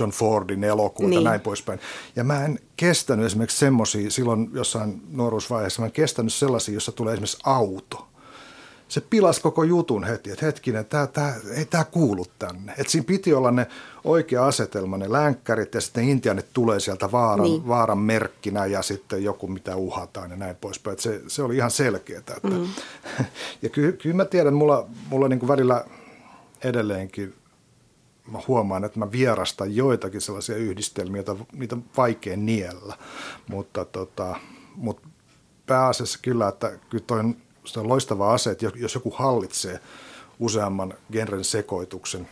[0.01, 1.25] John Fordin elokuvat niin.
[1.25, 1.81] ja näin poispäin.
[2.17, 7.13] Ja mä en kestänyt esimerkiksi semmoisia, silloin jossain nuoruusvaiheessa, mä en kestänyt sellaisia, jossa tulee
[7.13, 8.10] esimerkiksi auto.
[8.91, 12.73] Se pilas koko jutun heti, että hetkinen, tää, tää, ei tämä kuulu tänne.
[12.79, 13.67] Että siinä piti olla ne
[14.05, 17.69] oikea asetelma, ne länkkärit ja sitten intianit tulee sieltä vaaran, niin.
[17.69, 20.93] vaaran merkkinä ja sitten joku mitä uhataan ja näin poispäin.
[20.93, 22.19] Että se, se oli ihan selkeää.
[22.19, 22.69] Että, mm.
[23.63, 25.85] Ja kyllä, kyllä mä tiedän, mulla, mulla niin kuin välillä
[26.65, 27.35] edelleenkin
[28.31, 32.97] mä huomaan, että mä vierastan joitakin sellaisia yhdistelmiä, joita niitä on vaikea niellä.
[33.49, 34.37] Mutta, tota,
[34.75, 35.09] mutta
[35.67, 37.25] pääasiassa kyllä, että kyllä toi
[37.77, 39.81] on, on loistava ase, että jos joku hallitsee
[40.39, 42.29] useamman genren sekoituksen,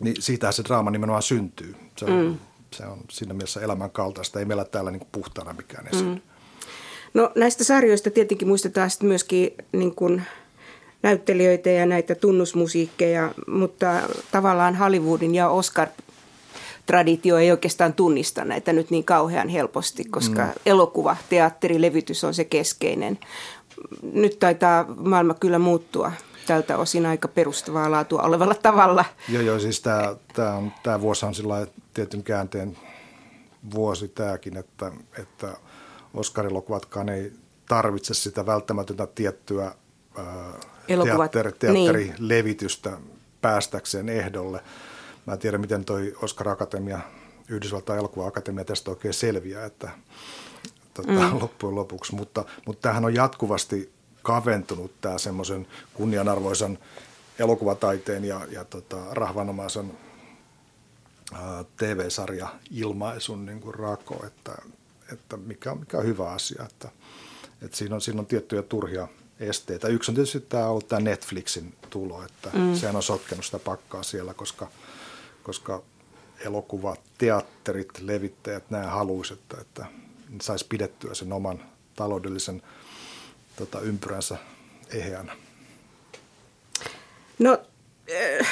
[0.00, 1.76] niin siitä se draama nimenomaan syntyy.
[1.96, 2.38] Se on, mm.
[2.70, 4.38] se on siinä mielessä elämän kaltaista.
[4.38, 5.88] Ei meillä täällä niin puhtaana mikään.
[6.04, 6.20] Mm.
[7.14, 10.22] No näistä sarjoista tietenkin muistetaan sitten myöskin niin kuin
[11.02, 13.86] näyttelijöitä ja näitä tunnusmusiikkeja, mutta
[14.32, 15.88] tavallaan Hollywoodin ja Oscar
[16.86, 20.52] traditio ei oikeastaan tunnista näitä nyt niin kauhean helposti, koska mm.
[20.66, 23.18] elokuva, teatteri, levytys on se keskeinen.
[24.02, 26.12] Nyt taitaa maailma kyllä muuttua
[26.46, 29.04] tältä osin aika perustavaa laatua olevalla tavalla.
[29.28, 32.78] Joo, joo siis tämä, tämä, on, tämä vuosi on sillä tietyn käänteen
[33.74, 35.56] vuosi tämäkin, että, että
[36.14, 37.32] Oscar-elokuvatkaan ei
[37.68, 39.72] tarvitse sitä välttämätöntä tiettyä
[40.88, 43.20] Elokuvat, teatteri, teatterilevitystä niin.
[43.40, 44.60] päästäkseen ehdolle.
[45.26, 47.00] Mä en tiedä, miten toi Oscar Akatemia,
[47.48, 49.90] Yhdysvaltain elokuva-akatemia tästä oikein selviää, että
[51.02, 51.40] tota, mm.
[51.40, 52.14] loppujen lopuksi.
[52.14, 56.78] Mutta, mutta tämähän on jatkuvasti kaventunut tämä semmoisen kunnianarvoisen
[57.38, 59.92] elokuvataiteen ja, ja tota, rahvanomaisen
[61.76, 64.62] TV-sarja ilmaisun niin kuin rako, että,
[65.12, 66.88] että mikä, mikä on hyvä asia, että,
[67.62, 69.08] että siinä, on, siinä on tiettyjä turhia
[69.40, 69.88] esteitä.
[69.88, 72.74] Yksi on tietysti tämä ollut tämä Netflixin tulo, että mm.
[72.74, 74.68] sehän on sotkenut sitä pakkaa siellä, koska,
[75.42, 75.82] koska
[76.44, 79.86] elokuvat, teatterit, levittäjät, nämä haluaisivat, että, että
[80.40, 81.62] saisi pidettyä sen oman
[81.96, 82.62] taloudellisen
[83.56, 84.36] tota, ympyränsä
[84.90, 85.36] eheänä.
[87.38, 87.58] No,
[88.40, 88.46] äh,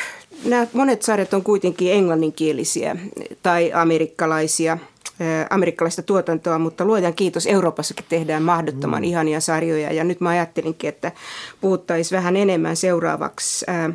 [0.45, 2.97] nämä monet sarjat on kuitenkin englanninkielisiä
[3.43, 4.79] tai amerikkalaisia–
[5.51, 9.05] amerikkalaista tuotantoa, mutta luojan kiitos, Euroopassakin tehdään mahdottoman mm.
[9.05, 9.93] ihania sarjoja.
[9.93, 11.13] Ja nyt mä ajattelinkin, että
[11.61, 13.91] puhuttaisiin vähän enemmän seuraavaksi ää,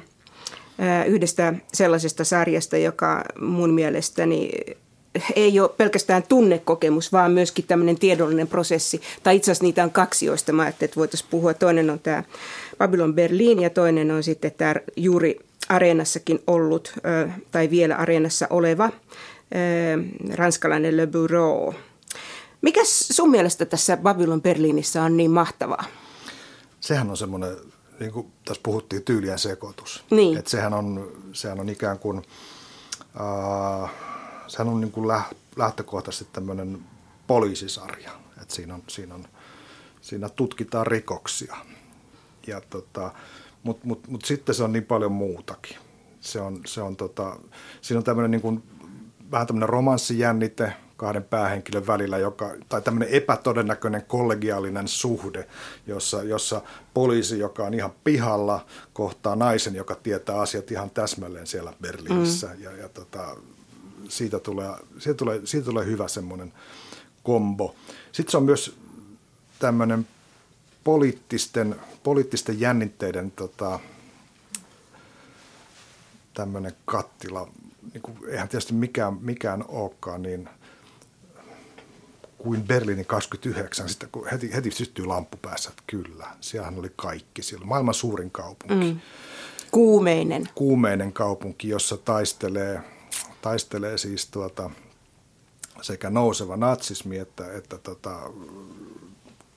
[0.80, 4.50] ää, yhdestä sellaisesta sarjasta, joka mun mielestäni
[5.36, 9.02] ei ole pelkästään tunnekokemus, vaan myöskin tämmöinen tiedollinen prosessi.
[9.24, 11.54] Tai itse asiassa niitä on kaksi, joista mä ajattelin, että voitaisiin puhua.
[11.54, 12.24] Toinen on tämä
[12.78, 16.94] Babylon Berlin ja toinen on sitten tämä juuri areenassakin ollut
[17.52, 18.90] tai vielä areenassa oleva
[20.34, 21.74] ranskalainen Le Bureau.
[22.62, 25.84] Mikä sun mielestä tässä Babylon Berliinissä on niin mahtavaa?
[26.80, 27.58] Sehän on semmoinen,
[28.00, 30.04] niin kuin tässä puhuttiin, tyylien sekoitus.
[30.12, 30.38] Niin.
[30.38, 32.22] Et sehän, on, sehän on ikään kuin,
[33.84, 33.92] äh,
[34.52, 35.08] sehän on niin kuin
[35.56, 36.80] lähtökohtaisesti tämmöinen
[37.28, 38.12] poliisisarja.
[38.42, 39.26] Et siinä, on, siinä, on,
[40.02, 41.56] siinä tutkitaan rikoksia.
[42.48, 43.12] Ja tota,
[43.64, 45.78] Mutta mut, mut sitten se on niin paljon muutakin.
[46.20, 47.40] Se on, se on tota,
[47.82, 48.64] siinä on tämmöinen niin kuin
[49.32, 55.48] vähän tämmöinen romanssijännite kahden päähenkilön välillä, joka, tai tämmöinen epätodennäköinen kollegiaalinen suhde,
[55.88, 56.62] jossa, jossa
[56.94, 62.48] poliisi, joka on ihan pihalla, kohtaa naisen, joka tietää asiat ihan täsmälleen siellä Berliinissä.
[62.48, 62.64] Mm.
[62.64, 63.36] Ja, ja tota,
[64.10, 66.54] siitä, tulee, siitä, tulee, siitä tulee hyvä semmoinen
[67.24, 67.76] kombo.
[68.12, 68.78] Sitten se on myös
[69.60, 70.08] tämmöinen
[70.84, 73.80] poliittisten, poliittisten jännitteiden tota,
[76.34, 77.48] tämmöinen kattila
[77.94, 80.50] niin kuin, eihän tietysti mikään, mikään olekaan niin
[82.38, 87.44] kuin Berliinin 29, sitten kun heti, heti syttyy lamppu päässä, että kyllä, siellähän oli kaikki
[87.44, 87.66] siellä.
[87.66, 88.94] Maailman suurin kaupunki.
[88.94, 89.00] Mm.
[89.72, 90.50] Kuumeinen.
[90.56, 92.82] Kuumeinen kaupunki, jossa taistelee,
[93.42, 94.70] taistelee siis tuota,
[95.82, 98.20] sekä nouseva natsismi että, että tota,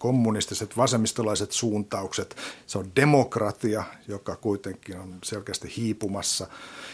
[0.05, 2.37] kommunistiset, vasemmistolaiset suuntaukset.
[2.66, 6.47] Se on demokratia, joka kuitenkin on selkeästi hiipumassa.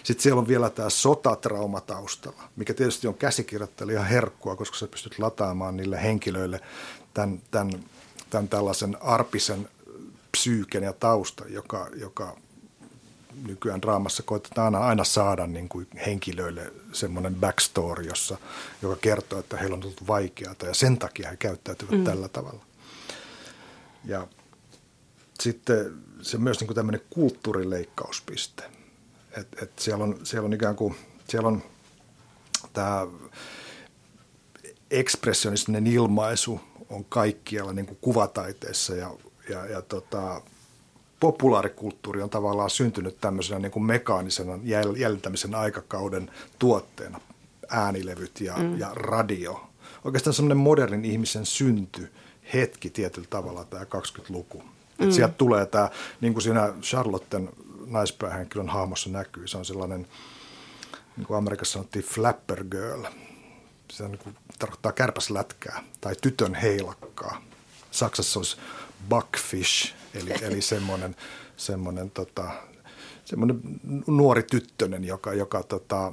[0.03, 5.19] Sitten siellä on vielä tämä sotatrauma taustalla, mikä tietysti on käsikirjoittelija herkkua, koska sä pystyt
[5.19, 6.61] lataamaan niille henkilöille
[7.15, 7.85] tämän, tämän,
[8.31, 9.69] tämän tällaisen arpisen
[10.33, 12.37] psyyken ja taustan, joka, joka
[13.47, 18.39] nykyään draamassa koitetaan aina saada niin kuin henkilöille semmoinen backstory, jossa,
[18.83, 22.05] joka kertoo, että heillä on ollut vaikeaa ja sen takia he käyttäytyvät mm.
[22.05, 22.65] tällä tavalla.
[24.05, 24.29] Ja
[25.41, 28.63] sitten se on myös niin kuin tämmöinen kulttuurileikkauspiste.
[29.37, 30.97] Et, et siellä, on, siellä on ikään kuin,
[31.29, 31.63] siellä on
[32.73, 33.07] tämä
[34.91, 39.11] ekspressionistinen ilmaisu on kaikkialla niin kuin kuvataiteessa ja,
[39.49, 40.43] ja, ja tota,
[41.21, 47.21] populaarikulttuuri on tavallaan syntynyt tämmöisenä niin kuin mekaanisena jäl- jäljittämisen aikakauden tuotteena.
[47.69, 48.79] Äänilevyt ja, mm.
[48.79, 49.71] ja radio.
[50.05, 52.13] Oikeastaan semmoinen modernin ihmisen synty
[52.55, 54.63] hetki tietyllä tavalla tämä 20-luku.
[54.99, 55.11] Mm.
[55.11, 57.51] sieltä tulee tämä, niin kuin siinä Charlotten
[57.87, 60.07] naispäähenkilön hahmossa näkyy, se on sellainen,
[61.17, 63.05] niin kuin Amerikassa sanottiin flapper girl.
[63.91, 67.43] Se on niin kuin, tarkoittaa kärpäslätkää tai tytön heilakkaa.
[67.91, 68.57] Saksassa olisi
[69.09, 71.17] buckfish, eli, eli semmoinen,
[71.57, 72.51] semmoinen, tota,
[73.25, 73.61] semmoinen
[74.07, 76.13] nuori tyttönen, joka, joka tota,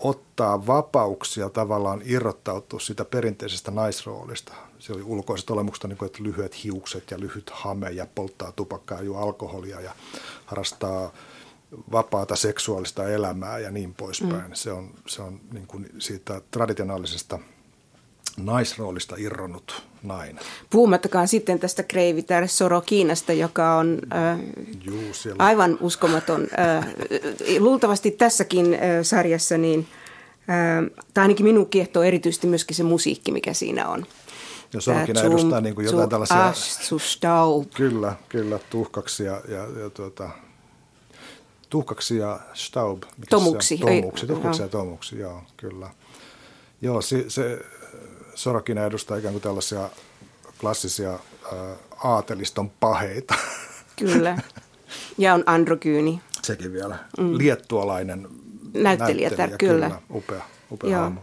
[0.00, 4.54] ottaa vapauksia tavallaan irrottautua sitä perinteisestä naisroolista.
[4.78, 9.02] Se oli ulkoiset olemuksesta, niin kuin, että lyhyet hiukset ja lyhyt hame ja polttaa tupakkaa,
[9.02, 9.92] juo alkoholia ja
[10.46, 11.12] harrastaa
[11.92, 14.48] vapaata seksuaalista elämää ja niin poispäin.
[14.48, 14.54] Mm.
[14.54, 17.38] Se on, se on niin kuin siitä traditionaalisesta–
[18.38, 20.44] naisroolista irronnut nainen.
[20.70, 24.38] Puhumattakaan sitten tästä Kreivitar Sorokiinasta, joka on äh,
[24.84, 26.48] Juu, aivan uskomaton.
[26.58, 26.86] Äh,
[27.58, 29.86] luultavasti tässäkin äh, sarjassa, niin,
[30.40, 34.06] äh, tai ainakin minun kiehtoo erityisesti myöskin se musiikki, mikä siinä on.
[34.72, 36.52] Ja Sorokina edustaa niin kuin jotain tällaisia...
[36.98, 37.64] Stau.
[37.74, 40.30] Kyllä, kyllä, tuhkaksi ja, ja, ja tuota,
[41.70, 43.02] tuhkaksi ja staub.
[43.30, 43.78] Tomuksi.
[43.78, 45.90] Tomuksi, tuhkaksi ja tomuksi, joo, kyllä.
[46.82, 47.58] Joo, se, se
[48.38, 49.90] Sorokina edustaa ikään kuin tällaisia
[50.60, 51.18] klassisia ä,
[52.04, 53.34] aateliston paheita.
[53.96, 54.38] Kyllä.
[55.18, 56.20] Ja on androgyyni.
[56.42, 56.98] Sekin vielä.
[57.18, 57.38] Mm.
[57.38, 58.28] Liettualainen
[58.74, 59.86] näyttelijä, näyttelijä kyllä.
[59.86, 60.00] kyllä.
[60.14, 61.00] Upea, upea Joo.
[61.00, 61.20] hahmo.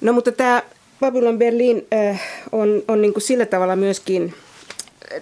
[0.00, 0.62] No mutta tämä
[1.00, 4.34] Babylon Berlin äh, on, on niin kuin sillä tavalla myöskin–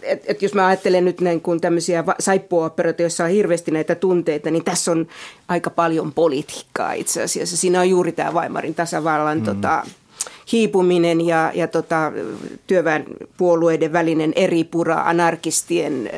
[0.02, 4.50] et, et jos mä ajattelen nyt näin kuin tämmöisiä saippuoperoita, joissa on hirveästi näitä tunteita,
[4.50, 5.06] niin tässä on
[5.48, 7.56] aika paljon politiikkaa itse asiassa.
[7.56, 9.44] Siinä on juuri tämä Weimarin tasavallan mm.
[9.44, 9.86] tota,
[10.52, 12.12] hiipuminen ja, ja tota,
[12.66, 16.10] työväenpuolueiden välinen eripura, anarkistien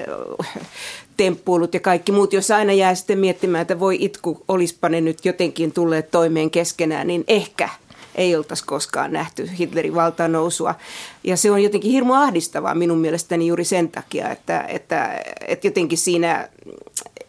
[1.17, 5.25] temppuilut ja kaikki muut, jos aina jää sitten miettimään, että voi itku, olispa ne nyt
[5.25, 7.69] jotenkin tulleet toimeen keskenään, niin ehkä–
[8.19, 10.75] ei oltaisi koskaan nähty Hitlerin valtanousua.
[11.25, 15.99] Ja se on jotenkin hirmu ahdistavaa minun mielestäni juuri sen takia, että, että, että jotenkin
[15.99, 16.49] siinä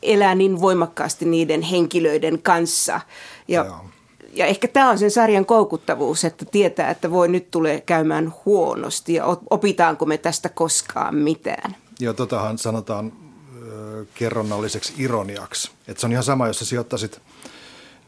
[0.03, 3.01] elää niin voimakkaasti niiden henkilöiden kanssa.
[3.47, 3.65] Ja,
[4.33, 9.13] ja ehkä tämä on sen sarjan koukuttavuus, että tietää, että voi nyt tulee käymään huonosti
[9.13, 11.75] ja opitaanko me tästä koskaan mitään.
[11.99, 13.11] Joo, totahan sanotaan
[13.67, 15.71] ö, kerronnalliseksi ironiaksi.
[15.87, 17.21] Että se on ihan sama, jos sä sijoittaisit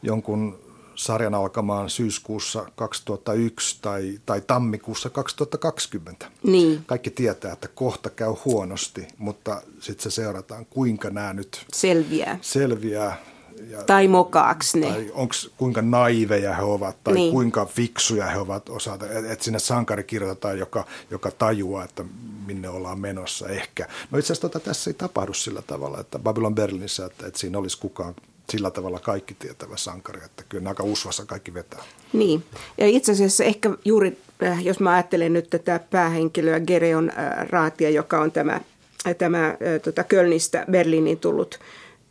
[0.02, 0.58] jonkun
[0.94, 6.26] sarjan alkamaan syyskuussa 2001 tai, tai tammikuussa 2020.
[6.42, 6.82] Niin.
[6.86, 12.38] Kaikki tietää, että kohta käy huonosti, mutta sitten se seurataan, kuinka nämä nyt selviää.
[12.40, 13.31] selviää
[13.70, 14.86] ja, tai mokaaks ne.
[14.86, 17.32] Tai onks, kuinka naiveja he ovat tai niin.
[17.32, 19.06] kuinka fiksuja he ovat osata.
[19.06, 22.04] Että et sinne sankari kirjoitetaan, joka, joka tajuaa, että
[22.46, 23.88] minne ollaan menossa ehkä.
[24.10, 27.58] No itse asiassa tota, tässä ei tapahdu sillä tavalla, että Babylon Berlinissä, että, että siinä
[27.58, 28.14] olisi kukaan
[28.50, 31.82] sillä tavalla kaikki tietävä sankari, että kyllä aika usvassa kaikki vetää.
[32.12, 32.44] Niin,
[32.78, 37.90] ja itse asiassa ehkä juuri, äh, jos mä ajattelen nyt tätä päähenkilöä Gereon äh, Raatia,
[37.90, 38.60] joka on tämä,
[39.06, 41.60] äh, tämä tota Kölnistä Berliiniin tullut,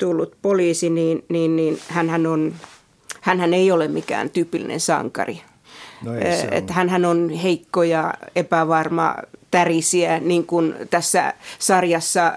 [0.01, 2.53] tullut poliisi, niin, niin, niin hänhän, on,
[3.21, 5.41] hänhän ei ole mikään tyypillinen sankari.
[6.03, 9.15] No ei, että hänhän on heikko ja epävarma,
[9.51, 12.33] tärisiä, niin kuin tässä sarjassa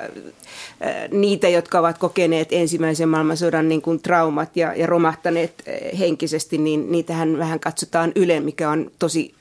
[1.11, 5.63] niitä, jotka ovat kokeneet ensimmäisen maailmansodan niin kuin traumat ja, ja romahtaneet
[5.99, 9.35] henkisesti, niin niitähän vähän katsotaan yle, mikä on tosi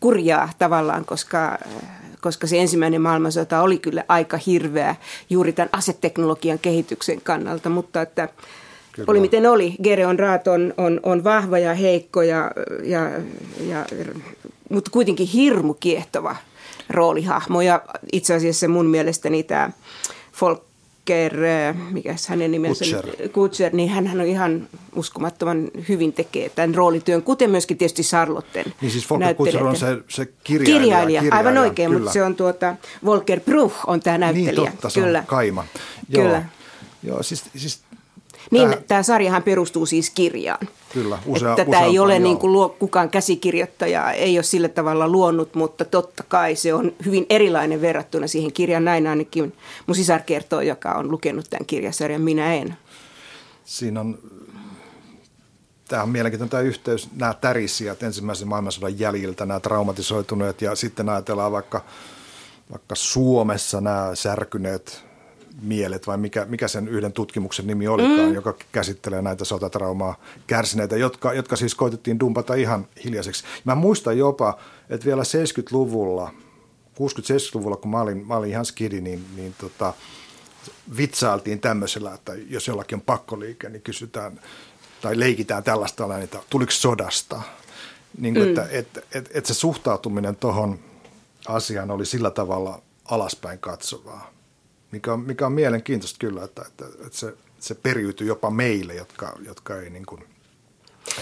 [0.00, 1.58] kurjaa tavallaan, koska,
[2.22, 4.96] koska se ensimmäinen maailmansota oli kyllä aika hirveä
[5.30, 8.28] juuri tämän aseteknologian kehityksen kannalta, mutta että
[8.92, 9.10] Kyllä.
[9.10, 9.74] Oli miten oli.
[9.82, 12.50] Gereon Raat on, on, on vahva ja heikko, ja,
[12.84, 13.10] ja,
[13.68, 13.86] ja,
[14.68, 16.36] mutta kuitenkin hirmu kiehtova
[16.90, 17.60] roolihahmo.
[17.60, 17.82] Ja
[18.12, 19.70] itse asiassa mun mielestäni tämä
[20.32, 20.71] folk
[21.02, 21.36] Osker,
[21.90, 22.84] mikä hänen nimensä?
[22.84, 23.28] Kutcher.
[23.28, 28.90] Kutcher, niin hän on ihan uskomattoman hyvin tekee tämän roolityön, kuten myöskin tietysti Charlotten Niin
[28.90, 31.20] siis Volker Kutcher on se, se kirjailija, kirjailija.
[31.20, 31.48] kirjailija.
[31.48, 31.98] Aivan oikein, kyllä.
[31.98, 34.52] mutta se on tuota, Volker Bruch on tämä näyttelijä.
[34.52, 35.18] Niin totta, se kyllä.
[35.18, 35.64] on Kaima.
[36.12, 36.30] Kyllä.
[36.30, 36.42] Joo,
[37.02, 37.80] Joo siis, siis
[38.50, 40.68] Niin, Tää- tämä sarjahan perustuu siis kirjaan.
[40.92, 42.22] Kyllä, usea- että tämä ei ole joo.
[42.22, 46.92] niin kuin luo, kukaan käsikirjoittaja, ei ole sillä tavalla luonut, mutta totta kai se on
[47.04, 48.84] hyvin erilainen verrattuna siihen kirjaan.
[48.84, 49.52] Näin ainakin
[49.86, 52.76] mun sisar kertoo, joka on lukenut tämän kirjasarjan, minä en.
[53.64, 54.18] siinä on,
[55.88, 61.52] tämä on mielenkiintoinen tämä yhteys, nämä tärisijät ensimmäisen maailmansodan jäljiltä, nämä traumatisoituneet ja sitten ajatellaan
[61.52, 61.84] vaikka,
[62.72, 65.04] vaikka Suomessa nämä särkyneet
[65.60, 68.34] mielet vai mikä, mikä sen yhden tutkimuksen nimi olikaan, mm.
[68.34, 73.44] joka käsittelee näitä sotatraumaa kärsineitä, jotka, jotka siis koitettiin dumpata ihan hiljaiseksi.
[73.64, 74.58] Mä muistan jopa,
[74.90, 76.30] että vielä 70-luvulla,
[76.94, 79.94] 60-70-luvulla, kun mä olin, mä olin ihan skidi, niin, niin tota,
[80.96, 84.40] vitsailtiin tämmöisellä, että jos jollakin on pakkoliike, niin kysytään
[85.00, 87.42] tai leikitään tällaista, että tuliko sodasta.
[88.18, 88.48] Niin kuin, mm.
[88.48, 90.78] että, että, että, että se suhtautuminen tuohon
[91.48, 94.31] asiaan oli sillä tavalla alaspäin katsovaa,
[94.92, 99.38] mikä on, mikä on mielenkiintoista kyllä, että, että, että se, se periytyy jopa meille, jotka,
[99.46, 100.24] jotka ei, niin kuin,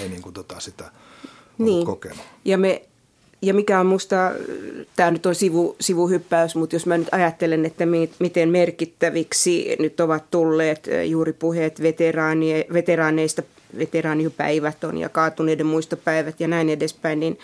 [0.00, 0.90] ei niin kuin tota sitä
[1.59, 1.87] niin.
[1.87, 2.24] kokenut.
[2.44, 2.83] Ja, me,
[3.42, 4.16] ja mikä on musta,
[4.96, 10.00] tämä nyt on sivu, sivuhyppäys, mutta jos mä nyt ajattelen, että mi, miten merkittäviksi nyt
[10.00, 13.42] ovat tulleet eh, juuri puheet veteraanie, veteraaneista,
[13.78, 17.38] veteraanipäivät on ja kaatuneiden muistopäivät ja näin edespäin, niin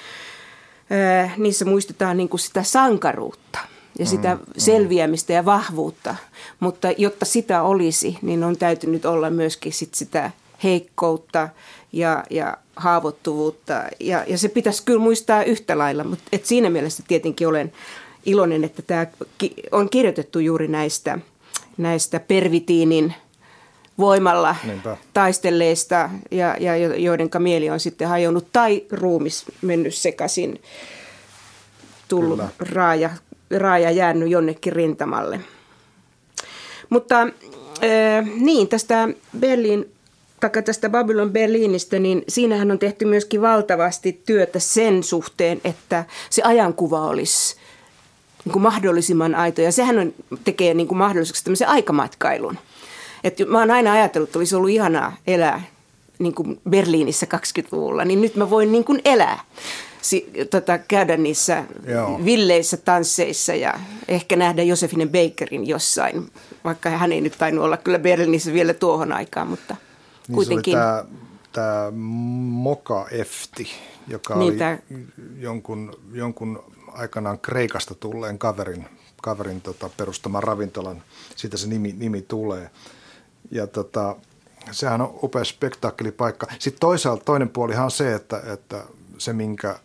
[1.22, 3.58] äh, niissä muistetaan niin kuin sitä sankaruutta
[3.98, 6.14] ja sitä mm, selviämistä ja vahvuutta.
[6.60, 10.30] Mutta jotta sitä olisi, niin on täytynyt olla myöskin sit sitä
[10.64, 11.48] heikkoutta
[11.92, 13.84] ja, ja haavoittuvuutta.
[14.00, 17.72] Ja, ja se pitäisi kyllä muistaa yhtä lailla, mutta et siinä mielessä tietenkin olen
[18.26, 19.06] iloinen, että tämä
[19.72, 21.18] on kirjoitettu juuri näistä,
[21.76, 23.14] näistä pervitiinin
[23.98, 24.96] voimalla Niinpä.
[25.14, 30.62] taistelleista ja, ja joidenka mieli on sitten hajonnut tai ruumis mennyt sekaisin,
[32.08, 32.50] tullut Kyllä.
[32.58, 33.10] raaja,
[33.58, 35.40] raaja jäänyt jonnekin rintamalle.
[36.90, 37.28] Mutta
[38.34, 39.90] niin, tästä Berliin
[40.40, 46.42] taikka tästä Babylon Berliinistä, niin siinähän on tehty myöskin valtavasti työtä sen suhteen, että se
[46.42, 47.56] ajankuva olisi
[48.44, 49.62] niin kuin mahdollisimman aito.
[49.62, 52.58] Ja sehän on, tekee niin kuin mahdolliseksi tämmöisen aikamatkailun.
[53.24, 55.62] Et mä oon aina ajatellut, että olisi ollut ihanaa elää
[56.18, 59.40] niin kuin Berliinissä 20-luvulla, niin nyt mä voin niin kuin elää.
[60.06, 62.24] Si, tota, käydä niissä Joo.
[62.24, 66.30] villeissä tansseissa ja ehkä nähdä Josefine Bakerin jossain,
[66.64, 69.76] vaikka hän ei nyt tainnut olla kyllä Berliinissä vielä tuohon aikaan, mutta
[70.28, 70.72] Niin kuitenkin.
[70.72, 71.04] se oli tämä,
[71.52, 71.90] tämä
[72.50, 73.68] Moka Efti,
[74.08, 74.78] joka Niin, oli tämä-
[75.38, 78.86] jonkun, jonkun aikanaan Kreikasta tulleen kaverin,
[79.22, 81.02] kaverin tota, perustaman ravintolan,
[81.36, 82.70] siitä se nimi, nimi tulee.
[83.50, 84.16] Ja tota,
[84.70, 86.46] sehän on upea spektaakkelipaikka.
[86.58, 88.84] Sitten toisaalta toinen puolihan on se, että, että
[89.18, 89.78] se minkä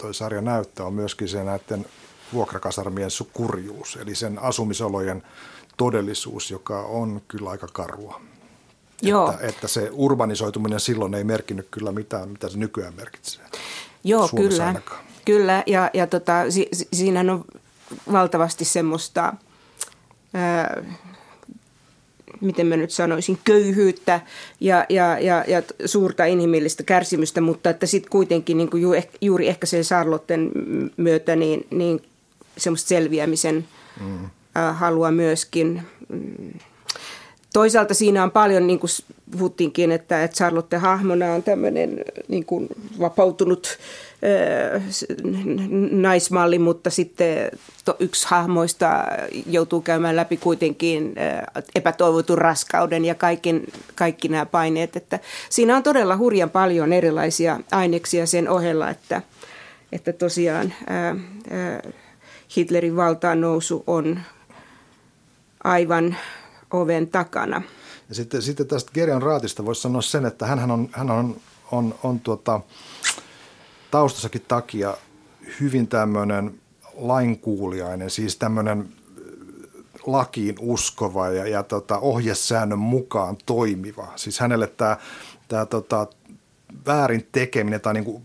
[0.00, 1.86] toi sarja näyttää on myöskin se näiden
[2.32, 5.22] vuokrakasarmien kurjuus, eli sen asumisolojen
[5.76, 8.20] todellisuus, joka on kyllä aika karua.
[9.02, 9.30] Joo.
[9.30, 13.44] Että, että se urbanisoituminen silloin ei merkinnyt kyllä mitään, mitä se nykyään merkitsee.
[14.04, 14.66] Joo, Suomessa kyllä.
[14.66, 15.04] ainakaan.
[15.24, 17.44] Kyllä, ja, ja tota, si, si, siinähän on
[18.12, 19.34] valtavasti semmoista,
[20.34, 20.82] ää,
[22.40, 24.20] miten mä nyt sanoisin, köyhyyttä
[24.60, 29.48] ja, ja, ja, ja suurta inhimillistä kärsimystä, mutta että sitten kuitenkin niin kuin ju, juuri
[29.48, 30.50] ehkä sen Charlotten
[30.96, 32.02] myötä niin, niin
[32.58, 33.68] semmoista selviämisen
[34.00, 34.30] mm.
[34.72, 35.82] halua myöskin.
[37.52, 38.90] Toisaalta siinä on paljon, niin kuin
[39.30, 42.68] puhuttiinkin, että, että Charlotte hahmona on tämmöinen niin kuin
[43.00, 43.78] vapautunut n-
[45.90, 47.50] naismalli, mutta sitten
[47.98, 49.04] yksi hahmoista
[49.46, 51.14] joutuu käymään läpi kuitenkin
[51.74, 53.62] epätoivotun raskauden ja kaiken,
[53.94, 54.96] kaikki nämä paineet.
[54.96, 55.18] Että
[55.50, 59.22] siinä on todella hurjan paljon erilaisia aineksia sen ohella, että,
[59.92, 60.74] että tosiaan
[62.56, 64.20] Hitlerin valtaan nousu on
[65.64, 66.16] aivan
[66.70, 67.62] oven takana.
[68.08, 71.36] Ja sitten, sitten tästä Gerion Raatista voisi sanoa sen, että hän on, hän on,
[71.72, 72.60] on, on tuota,
[73.90, 74.96] taustassakin takia
[75.60, 76.60] hyvin tämmöinen
[76.94, 78.88] lainkuuliainen, siis tämmöinen
[80.06, 84.12] lakiin uskova ja, ja tota, ohjesäännön mukaan toimiva.
[84.16, 84.96] Siis hänelle tämä,
[85.48, 86.06] tämä tota,
[86.86, 88.22] väärin tekeminen tai niin kuin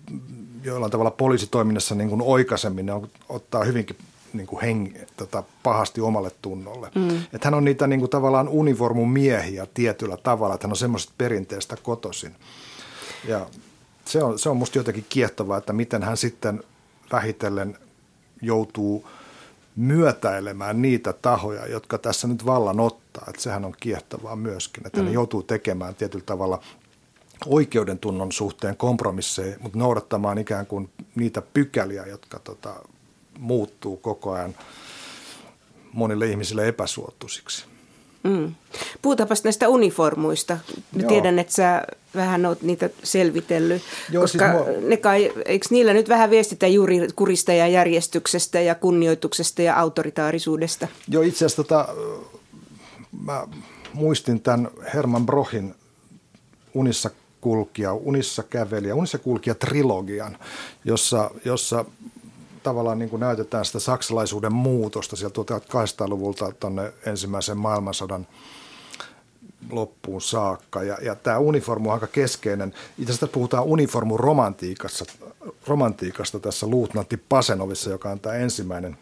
[0.64, 3.96] jollain tavalla poliisitoiminnassa niin kuin oikaiseminen on, ottaa hyvinkin
[4.34, 6.92] niin kuin heng, tota, pahasti omalle tunnolle.
[6.96, 7.18] Mm.
[7.34, 11.14] Että hän on niitä niin kuin, tavallaan univormun miehiä tietyllä tavalla, että hän on semmoisesta
[11.18, 12.36] perinteestä kotoisin.
[13.28, 13.46] Ja
[14.08, 16.64] se on, se on musta jotenkin kiehtovaa, että miten hän sitten
[17.12, 17.78] vähitellen
[18.42, 19.08] joutuu
[19.76, 23.26] myötäilemään niitä tahoja, jotka tässä nyt vallan ottaa.
[23.28, 25.06] Että sehän on kiehtovaa myöskin, että mm.
[25.06, 26.64] ne joutuu tekemään tietyllä tavalla
[27.46, 32.76] oikeuden tunnon suhteen kompromisseja, mutta noudattamaan ikään kuin niitä pykäliä, jotka tota,
[33.40, 34.56] muuttuu koko ajan
[35.94, 37.66] monille ihmisille epäsuotuisiksi.
[38.26, 38.56] Mm.
[39.02, 40.58] Puhutaanpas näistä uniformuista.
[40.96, 41.10] Mä Joo.
[41.10, 41.84] tiedän, että sä
[42.16, 44.90] vähän oot niitä selvitellyt, Joo, koska siis mua...
[44.90, 50.88] ne kai, eikö niillä nyt vähän viestitä juuri kurista ja järjestyksestä ja kunnioituksesta ja autoritaarisuudesta?
[51.08, 51.88] Joo, itse asiassa tota,
[53.24, 53.48] mä
[53.94, 55.76] muistin tämän Herman Brohin
[56.74, 57.10] Unissa
[57.42, 60.38] kulkija, Unissa kävelijä, Unissa kulkija trilogian,
[60.86, 61.86] jossa, jossa
[62.66, 68.28] tavallaan niin kuin näytetään sitä saksalaisuuden muutosta sieltä 1800-luvulta tuonne ensimmäisen maailmansodan
[69.72, 70.84] loppuun saakka.
[70.84, 72.74] Ja, ja tämä uniformu on aika keskeinen.
[73.00, 75.06] Itse asiassa puhutaan uniformun romantiikassa,
[75.68, 78.98] romantiikasta tässä luutnantti Pasenovissa, joka on tämä ensimmäinen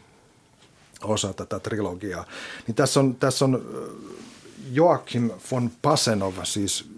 [1.04, 2.26] osa tätä trilogiaa.
[2.68, 3.66] Niin tässä on, tässä on
[4.72, 6.90] Joachim von Pasenov, siis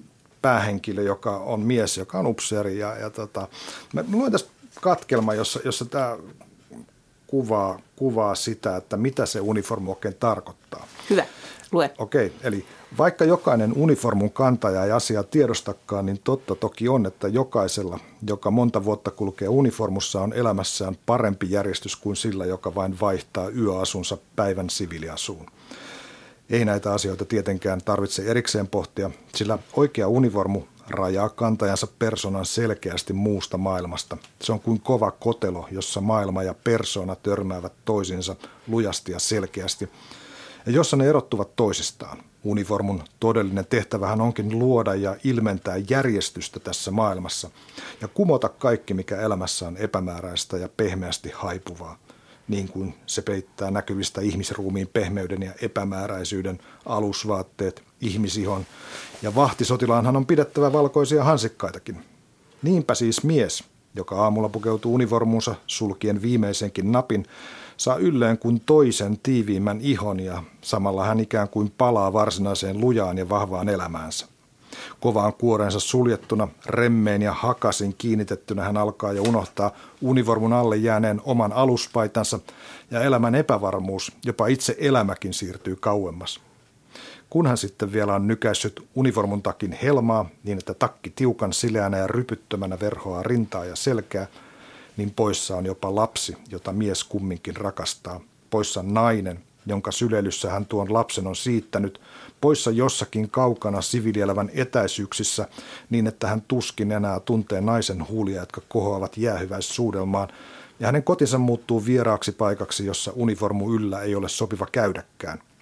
[0.41, 2.77] päähenkilö, joka on mies, joka on upseeri.
[2.77, 3.47] Ja, ja tota,
[3.93, 4.49] mä luen tästä
[4.81, 6.17] katkelma, jossa, jossa tämä
[7.27, 10.87] kuvaa, kuvaa sitä, että mitä se uniformu oikein tarkoittaa.
[11.09, 11.25] Hyvä,
[11.71, 11.91] lue.
[11.97, 12.65] Okei, okay, eli
[12.97, 18.85] vaikka jokainen uniformun kantaja ei asiaa tiedostakaan, niin totta toki on, että jokaisella, joka monta
[18.85, 25.45] vuotta kulkee uniformussa, on elämässään parempi järjestys kuin sillä, joka vain vaihtaa yöasunsa päivän siviiliasuun.
[26.49, 33.57] Ei näitä asioita tietenkään tarvitse erikseen pohtia, sillä oikea uniformu rajaa kantajansa persoonan selkeästi muusta
[33.57, 34.17] maailmasta.
[34.41, 38.35] Se on kuin kova kotelo, jossa maailma ja persoona törmäävät toisiinsa
[38.67, 39.89] lujasti ja selkeästi,
[40.65, 42.17] ja jossa ne erottuvat toisistaan.
[42.43, 47.49] Uniformun todellinen tehtävähän onkin luoda ja ilmentää järjestystä tässä maailmassa
[48.01, 51.97] ja kumota kaikki, mikä elämässä on epämääräistä ja pehmeästi haipuvaa
[52.47, 58.65] niin kuin se peittää näkyvistä ihmisruumiin pehmeyden ja epämääräisyyden alusvaatteet, ihmisihon.
[59.21, 62.05] Ja vahtisotilaanhan on pidettävä valkoisia hansikkaitakin.
[62.61, 63.63] Niinpä siis mies,
[63.95, 67.25] joka aamulla pukeutuu univormuunsa sulkien viimeisenkin napin,
[67.77, 73.29] saa ylleen kuin toisen tiiviimmän ihon ja samalla hän ikään kuin palaa varsinaiseen lujaan ja
[73.29, 74.34] vahvaan elämäänsä.
[74.99, 79.71] Kovaan kuorensa suljettuna, remmeen ja hakasin kiinnitettynä hän alkaa jo unohtaa
[80.01, 82.39] univormun alle jääneen oman aluspaitansa
[82.91, 86.39] ja elämän epävarmuus, jopa itse elämäkin siirtyy kauemmas.
[87.29, 92.07] Kun hän sitten vielä on nykäissyt univormun takin helmaa niin, että takki tiukan sileänä ja
[92.07, 94.27] rypyttömänä verhoaa rintaa ja selkää,
[94.97, 98.21] niin poissa on jopa lapsi, jota mies kumminkin rakastaa.
[98.49, 102.01] Poissa nainen, jonka sylelyssä hän tuon lapsen on siittänyt,
[102.45, 105.47] poissa jossakin kaukana siviilielävän etäisyyksissä,
[105.89, 110.29] niin että hän tuskin enää tuntee naisen huulia, jotka kohoavat jäähyväissuudelmaan,
[110.79, 115.39] ja hänen kotinsa muuttuu vieraaksi paikaksi, jossa uniformu yllä ei ole sopiva käydäkään–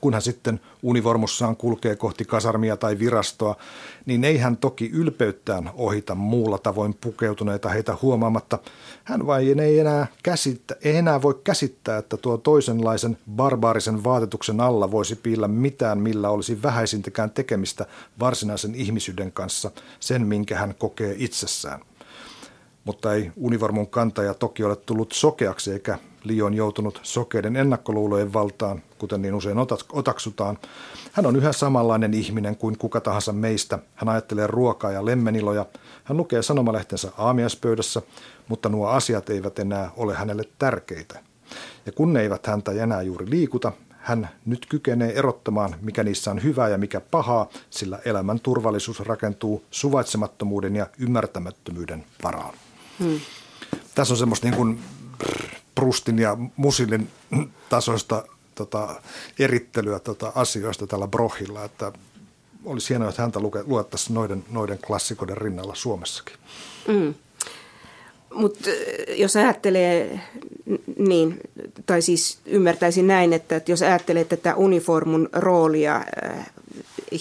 [0.00, 3.56] kun hän sitten univormussaan kulkee kohti kasarmia tai virastoa,
[4.06, 8.58] niin ei hän toki ylpeyttään ohita muulla tavoin pukeutuneita heitä huomaamatta.
[9.04, 14.90] Hän vain ei enää, käsittä, ei enää voi käsittää, että tuo toisenlaisen barbaarisen vaatetuksen alla
[14.90, 17.86] voisi piillä mitään, millä olisi vähäisintäkään tekemistä
[18.20, 19.70] varsinaisen ihmisyyden kanssa,
[20.00, 21.80] sen minkä hän kokee itsessään
[22.88, 29.22] mutta ei univormun kantaja toki ole tullut sokeaksi eikä liian joutunut sokeiden ennakkoluulojen valtaan, kuten
[29.22, 29.58] niin usein
[29.92, 30.58] otaksutaan.
[31.12, 33.78] Hän on yhä samanlainen ihminen kuin kuka tahansa meistä.
[33.94, 35.66] Hän ajattelee ruokaa ja lemmeniloja.
[36.04, 38.02] Hän lukee sanomalehtensä aamiaispöydässä,
[38.48, 41.20] mutta nuo asiat eivät enää ole hänelle tärkeitä.
[41.86, 46.42] Ja kun ne eivät häntä enää juuri liikuta, hän nyt kykenee erottamaan, mikä niissä on
[46.42, 52.54] hyvää ja mikä pahaa, sillä elämän turvallisuus rakentuu suvaitsemattomuuden ja ymmärtämättömyyden varaan.
[52.98, 53.20] Hmm.
[53.94, 54.80] Tässä on semmoista niin kuin
[55.74, 57.08] Prustin ja Musillin
[57.68, 58.24] tasoista
[58.58, 59.02] tota,
[59.38, 61.92] erittelyä tota, asioista tällä Brohilla, että
[62.64, 66.36] olisi hienoa, että häntä luettaisiin noiden, noiden klassikoiden rinnalla Suomessakin.
[66.88, 67.14] Mm.
[68.34, 68.70] Mutta
[69.08, 70.20] jos ajattelee
[70.98, 71.40] niin,
[71.86, 76.04] tai siis ymmärtäisin näin, että jos ajattelee tätä uniformun roolia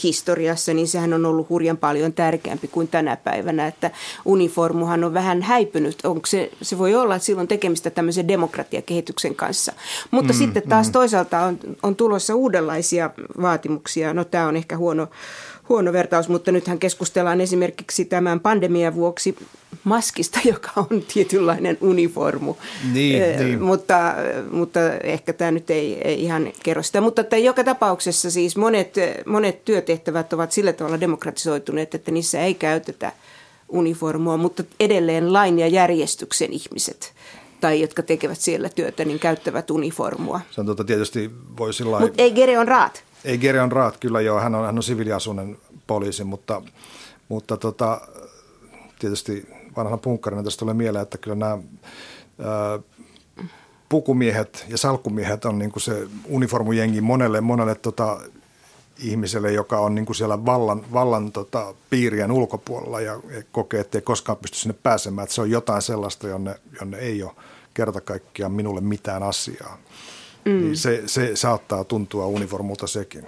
[0.04, 3.92] historiassa, niin sehän on ollut hurjan paljon tärkeämpi kuin tänä päivänä, että
[4.26, 5.96] uniformuhan on vähän häipynyt.
[6.04, 9.74] Onko se, se voi olla, että silloin tekemistä tämmöisen demokratiakehityksen kanssa.
[10.12, 10.92] Mutta mm, sitten taas mm.
[10.92, 13.10] toisaalta on, on tulossa uudenlaisia
[13.42, 14.14] vaatimuksia.
[14.14, 15.08] No tämä on ehkä huono,
[15.70, 19.36] huono vertaus, mutta nythän keskustellaan esimerkiksi tämän pandemian vuoksi
[19.84, 22.56] maskista, joka on tietynlainen uniformu.
[22.94, 23.62] Niin, eh, niin.
[23.62, 24.16] Mutta,
[24.52, 27.02] mutta ehkä tämä nyt ei, ei ihan kerro sitä.
[27.02, 28.96] Mutta että joka tapauksessa siis monet,
[29.26, 33.12] monet työtehtävät ovat sillä tavalla demokratisoituneet, että niissä ei käytetä
[33.70, 37.14] uniformua, mutta edelleen lain ja järjestyksen ihmiset
[37.62, 40.42] tai jotka tekevät siellä työtä, niin käyttävät uniformua.
[40.52, 43.04] Se on tuota, tietysti voi sillä Mutta ei Gereon Raat.
[43.28, 45.58] Ei Gereon Raat, kyllä joo, hän on, hän on siviiliasuinen
[45.88, 46.62] poliisi, mutta,
[47.30, 48.02] mutta tota,
[49.00, 49.48] tietysti
[49.78, 52.80] vanhana punkkarina tästä tulee mieleen, että kyllä nämä ää,
[53.90, 58.22] pukumiehet ja salkkumiehet on niin kuin se uniformujengi monelle, monelle tota,
[59.00, 63.20] ihmiselle, joka on niin kuin siellä vallan, vallan tota, piirien ulkopuolella ja
[63.52, 65.24] kokee, että ei koskaan pysty sinne pääsemään.
[65.24, 67.32] Että se on jotain sellaista, jonne, jonne ei ole
[67.74, 69.78] kerta kaikkiaan minulle mitään asiaa.
[70.46, 70.52] Mm.
[70.52, 73.26] Niin se, se saattaa tuntua uniformulta sekin.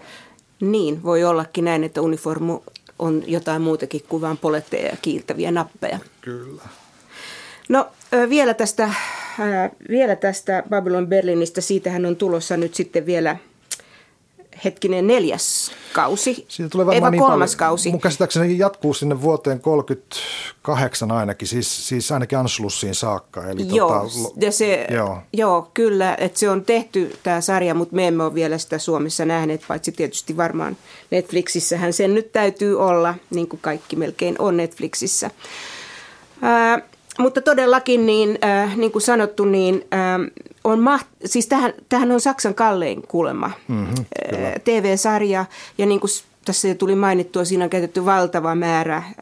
[0.61, 2.59] Niin, voi ollakin näin, että uniformu
[2.99, 5.99] on jotain muutakin kuin vain poletteja ja kiiltäviä nappeja.
[6.21, 6.61] Kyllä.
[7.69, 7.87] No
[8.29, 8.93] vielä tästä,
[9.89, 13.37] vielä tästä Babylon Berlinistä, siitähän on tulossa nyt sitten vielä–
[14.65, 17.69] hetkinen neljäs kausi, Siitä tulee varmaan niin kolmas paljon.
[17.69, 17.91] kausi.
[17.91, 23.47] Mun käsittääkseni jatkuu sinne vuoteen 38 ainakin, siis, siis ainakin Anschlussiin saakka.
[23.47, 25.17] Eli joo, tota, ja se, joo.
[25.33, 29.25] joo, kyllä, että se on tehty tämä sarja, mutta me emme ole vielä sitä Suomessa
[29.25, 30.77] nähneet, paitsi tietysti varmaan
[31.11, 35.31] Netflixissähän sen nyt täytyy olla, niin kuin kaikki melkein on Netflixissä.
[36.41, 36.81] Ää,
[37.19, 42.21] mutta todellakin, niin, äh, niin kuin sanottu, niin äh, on maht- siis tähän, tähän on
[42.21, 45.45] Saksan kallein kuulemma mm-hmm, äh, TV-sarja.
[45.77, 46.09] Ja niin kuin
[46.45, 49.13] tässä jo tuli mainittua, siinä on käytetty valtava määrä äh,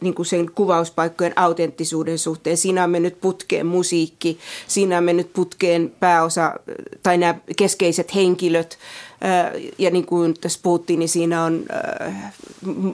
[0.00, 2.56] niin kuin sen kuvauspaikkojen autenttisuuden suhteen.
[2.56, 6.54] Siinä on mennyt putkeen musiikki, siinä on mennyt putkeen pääosa
[7.02, 8.78] tai nämä keskeiset henkilöt.
[9.78, 11.64] Ja niin kuin tässä puhuttiin, niin siinä on,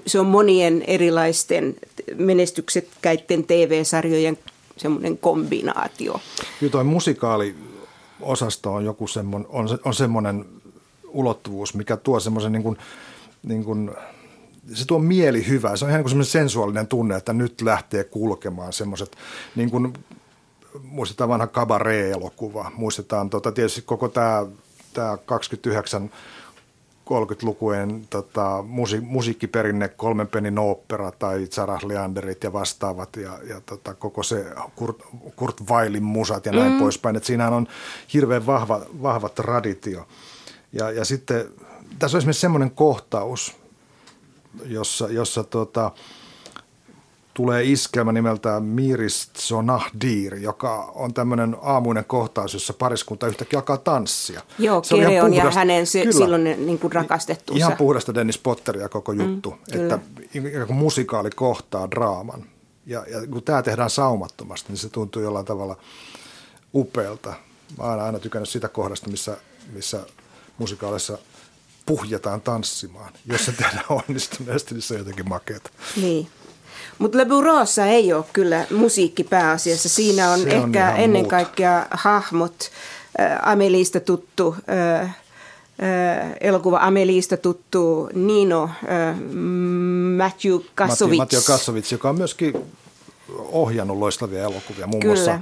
[0.07, 1.75] se on monien erilaisten
[2.17, 4.39] menestyksekkäiden TV-sarjojen
[4.77, 6.21] semmoinen kombinaatio.
[6.61, 10.45] Kyllä tuo musikaaliosasto on joku semmoinen, on, on semmoinen
[11.09, 12.77] ulottuvuus, mikä tuo semmoisen niin kuin,
[13.43, 13.91] niin kuin
[14.75, 15.77] se tuo mieli hyvää.
[15.77, 19.17] Se on ihan semmoinen sensuaalinen tunne, että nyt lähtee kulkemaan semmoiset,
[19.57, 19.93] niin kuin
[20.83, 24.47] muistetaan vanha kabaree-elokuva, muistetaan tota, tietysti koko tämä,
[24.93, 26.11] tämä 29
[27.11, 33.95] 30-lukujen tota, musi, musiikkiperinne, kolmen penin opera tai Sarah Leanderit ja vastaavat ja, ja tota,
[33.95, 34.47] koko se
[34.77, 35.03] Kurt,
[35.37, 36.79] Kurt Weilin musat ja näin mm.
[36.79, 37.17] poispäin.
[37.17, 37.69] Et siinähän on
[38.15, 40.07] hirveän vahva, vahva traditio.
[40.73, 41.49] Ja, ja sitten
[41.99, 43.57] tässä on esimerkiksi semmoinen kohtaus,
[44.65, 45.91] jossa, jossa tota,
[47.37, 54.41] tulee iskelmä nimeltään Mirist Sonahdir, joka on tämmöinen aamuinen kohtaus, jossa pariskunta yhtäkkiä alkaa tanssia.
[54.59, 57.67] Joo, se Kereon ja hänen se, kyllä, silloin niin kuin rakastettuunsa.
[57.67, 59.99] Ihan puhdasta Dennis Potteria koko mm, juttu, mm, että
[60.69, 62.45] musikaali kohtaa draaman.
[62.87, 65.77] Ja, ja kun tämä tehdään saumattomasti, niin se tuntuu jollain tavalla
[66.75, 67.35] upealta.
[67.79, 69.37] Mä oon aina tykännyt sitä kohdasta, missä,
[69.73, 70.01] missä
[70.59, 71.19] musikaalissa–
[71.87, 73.13] puhjataan tanssimaan.
[73.27, 75.71] Jos se tehdään onnistuneesti, niin se on jotenkin makeata.
[75.97, 76.29] Niin.
[76.99, 79.89] Mutta Le Bureaussa ei ole kyllä musiikki pääasiassa.
[79.89, 81.31] Siinä on, on ehkä ennen muuta.
[81.37, 82.71] kaikkea hahmot.
[83.21, 85.17] Äh, Ameliista tuttu, äh, äh,
[86.41, 89.17] elokuva Ameliista tuttu Nino, äh,
[90.17, 91.19] Matthew Kassovits.
[91.19, 92.55] Matthew Kassovits, joka on myöskin
[93.39, 95.15] ohjannut loistavia elokuvia, muun Kyllä.
[95.15, 95.41] muassa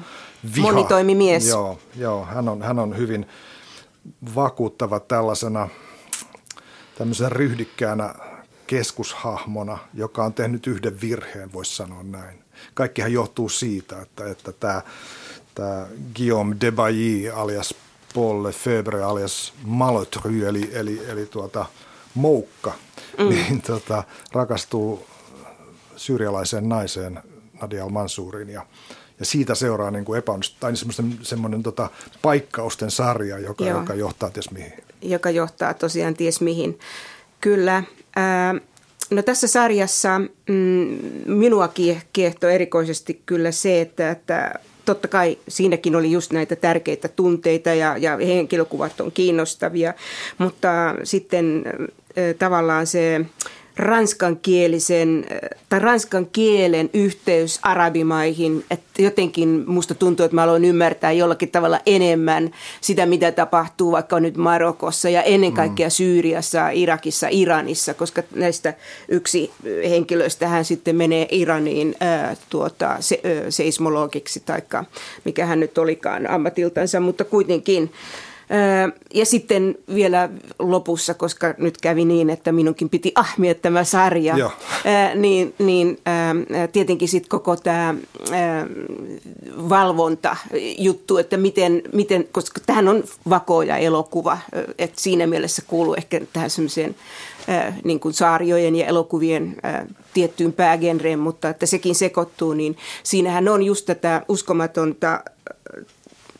[0.55, 0.73] Viha.
[0.73, 1.47] Monitoimimies.
[1.49, 3.27] Joo, joo hän, on, hän on hyvin
[4.35, 5.69] vakuuttava tällaisena–
[6.99, 8.15] tämmöisen ryhdikkäänä
[8.75, 12.39] keskushahmona, joka on tehnyt yhden virheen, voisi sanoa näin.
[12.75, 14.83] Kaikkihan johtuu siitä, että, että tämä,
[15.55, 17.75] tämä Guillaume Debailly alias
[18.14, 21.66] Paul Lefebvre alias Malotry, eli, eli, eli tuota,
[22.14, 22.72] Moukka,
[23.18, 23.29] mm.
[23.29, 25.07] niin tota, rakastuu
[25.97, 27.22] syyrialaiseen naiseen
[27.62, 28.66] Nadia al-Mansuriin ja,
[29.18, 31.91] ja siitä seuraa niin kuin epäonnist, tai semmoinen, semmoinen tota,
[32.22, 34.72] paikkausten sarja, joka, joka johtaa ties mihin
[35.03, 36.79] joka johtaa tosiaan ties mihin.
[37.41, 37.83] Kyllä.
[39.11, 41.73] No tässä sarjassa mm, minua
[42.12, 44.55] kiehtoi erikoisesti kyllä se, että, että
[44.85, 49.95] totta kai siinäkin oli just näitä tärkeitä tunteita ja, ja henkilökuvat on kiinnostavia,
[50.39, 51.65] mutta sitten
[52.39, 53.21] tavallaan se
[53.77, 55.27] ranskankielisen
[55.68, 61.81] tai ranskan kielen yhteys arabimaihin, että jotenkin musta tuntuu, että mä aloin ymmärtää jollakin tavalla
[61.87, 62.51] enemmän
[62.81, 65.57] sitä, mitä tapahtuu vaikka nyt Marokossa ja ennen mm.
[65.57, 68.75] kaikkea Syyriassa, Irakissa, Iranissa, koska näistä
[69.09, 69.51] yksi
[69.89, 74.62] henkilöistä hän sitten menee Iraniin ää, tuota, se, ää, seismologiksi tai
[75.25, 77.91] mikä hän nyt olikaan ammatiltansa, mutta kuitenkin
[79.15, 80.29] ja sitten vielä
[80.59, 84.53] lopussa, koska nyt kävi niin, että minunkin piti ahmia tämä sarja, Joo.
[85.15, 85.99] niin, niin
[86.73, 87.95] tietenkin sitten koko tämä
[89.69, 94.39] valvontajuttu, että miten, miten, koska tähän on vakoja elokuva,
[94.79, 96.95] että siinä mielessä kuuluu ehkä tähän semmoiseen
[97.85, 99.57] niin kuin saariojen ja elokuvien
[100.15, 105.21] tiettyyn päägenreen, mutta että sekin sekoittuu, niin siinähän on just tätä uskomatonta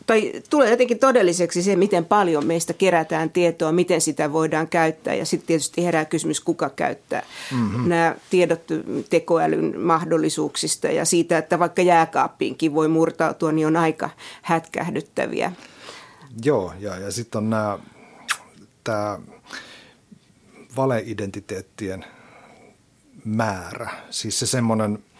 [0.05, 5.13] tai tulee jotenkin todelliseksi se, miten paljon meistä kerätään tietoa, miten sitä voidaan käyttää.
[5.13, 7.89] Ja sitten tietysti herää kysymys, kuka käyttää mm-hmm.
[7.89, 8.61] nämä tiedot
[9.09, 14.09] tekoälyn mahdollisuuksista ja siitä, että vaikka jääkaappiinkin voi murtautua, niin on aika
[14.41, 15.51] hätkähdyttäviä.
[16.45, 17.79] Joo, ja, ja sitten on nämä,
[18.83, 19.19] tämä
[20.75, 22.05] valeidentiteettien
[23.25, 23.89] määrä.
[24.09, 24.99] Siis se semmoinen–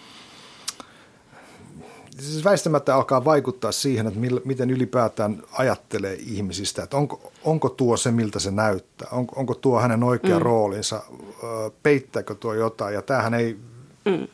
[2.20, 7.98] siis väistämättä alkaa vaikuttaa siihen, että millä, miten ylipäätään ajattelee ihmisistä, että onko, onko tuo
[7.98, 10.42] se, miltä se näyttää, onko, onko tuo hänen oikea mm.
[10.42, 11.04] roolinsa,
[11.84, 13.60] peittääkö tuo jotain, ja tämähän ei,
[14.06, 14.28] mm.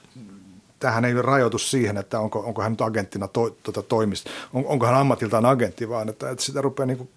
[0.80, 4.86] tämähän ei rajoitu siihen, että onko, onko hän nyt agenttina to, tuota toimista, on, onko
[4.86, 7.10] hän ammatiltaan agentti, vaan että, että sitä rupeaa niin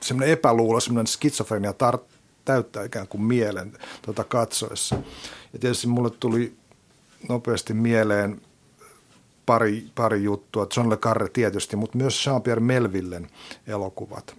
[0.00, 1.98] semmoinen epäluulo, semmoinen skitsofrenia tar,
[2.44, 3.72] täyttää ikään kuin mielen
[4.02, 4.96] tuota katsoessa.
[5.52, 6.52] Ja tietysti mulle tuli
[7.28, 8.40] nopeasti mieleen–
[9.48, 10.66] pari, pari juttua.
[10.76, 13.30] John Le Carre tietysti, mutta myös Jean-Pierre Melvillen
[13.66, 14.36] elokuvat,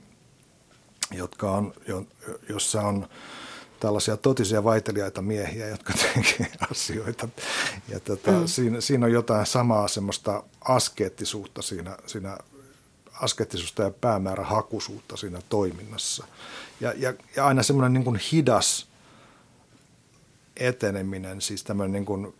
[1.12, 2.06] jotka on, jo,
[2.50, 3.08] jossa on
[3.80, 7.28] tällaisia totisia vaiteliaita miehiä, jotka tekevät asioita.
[7.88, 8.48] Ja tota, mm.
[8.48, 12.38] siinä, siinä on jotain samaa semmoista askeettisuutta siinä, siinä
[13.14, 16.28] askeettisuutta ja päämäärähakuisuutta siinä toiminnassa.
[16.82, 18.88] Ja, ja, ja aina semmoinen niin kuin hidas
[20.58, 22.34] eteneminen, siis tämmöinen niin kuin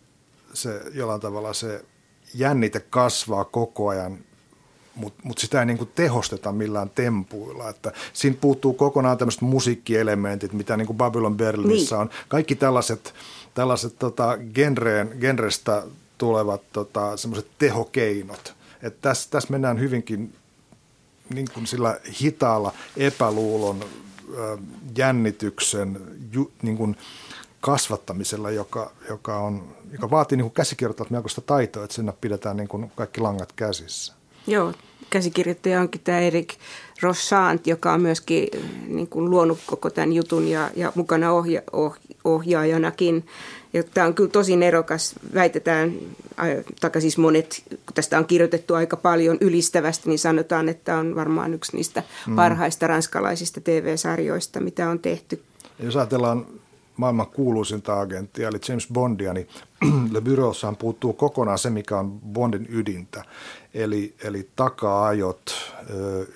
[0.54, 1.84] se jollain tavalla se
[2.34, 4.18] jännite kasvaa koko ajan,
[4.94, 7.68] mutta mut sitä ei niinku tehosteta millään tempuilla.
[7.68, 12.00] Että siinä puuttuu kokonaan tämmöiset musiikkielementit, mitä niinku Babylon Berlinissä niin.
[12.00, 12.10] on.
[12.28, 13.14] Kaikki tällaiset,
[13.54, 15.82] tällaiset tota, genreen, genrestä
[16.18, 18.54] tulevat tota, semmoiset tehokeinot.
[18.82, 20.34] Että tässä, tässä mennään hyvinkin
[21.34, 23.84] niin kuin sillä hitaalla epäluulon,
[24.96, 26.00] jännityksen,
[26.32, 26.96] ju, niin kuin–
[27.60, 32.92] kasvattamisella, joka, joka, on, joka vaatii niin käsikirjoittajat melkoista taitoa, että sinne pidetään niin kuin
[32.96, 34.12] kaikki langat käsissä.
[34.46, 34.72] Joo,
[35.10, 36.54] käsikirjoittaja onkin tämä Erik
[37.02, 38.48] Rossant, joka on myöskin
[38.86, 43.26] niin kuin luonut koko tämän jutun ja, ja mukana ohja, oh, ohjaajanakin.
[43.72, 45.92] Ja tämä on kyllä tosi nerokas, väitetään,
[46.80, 51.54] tai siis monet, kun tästä on kirjoitettu aika paljon ylistävästi, niin sanotaan, että on varmaan
[51.54, 52.36] yksi niistä mm.
[52.36, 55.42] parhaista ranskalaisista TV-sarjoista, mitä on tehty.
[55.78, 56.46] Jos ajatellaan
[57.00, 59.48] maailman kuuluisinta agenttia, eli James Bondia, niin
[60.14, 63.24] Le Bureaussaan puuttuu kokonaan se, mikä on Bondin ydintä.
[63.74, 65.72] Eli, eli taka-ajot,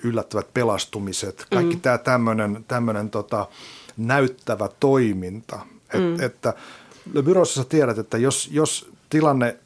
[0.03, 1.81] yllättävät pelastumiset, kaikki mm.
[1.81, 1.97] tämä
[2.67, 3.47] tämmöinen, tota,
[3.97, 5.59] näyttävä toiminta.
[5.93, 6.19] Et, mm.
[6.19, 6.53] Että
[7.13, 9.57] Le Bureaussa tiedät, että jos, jos tilanne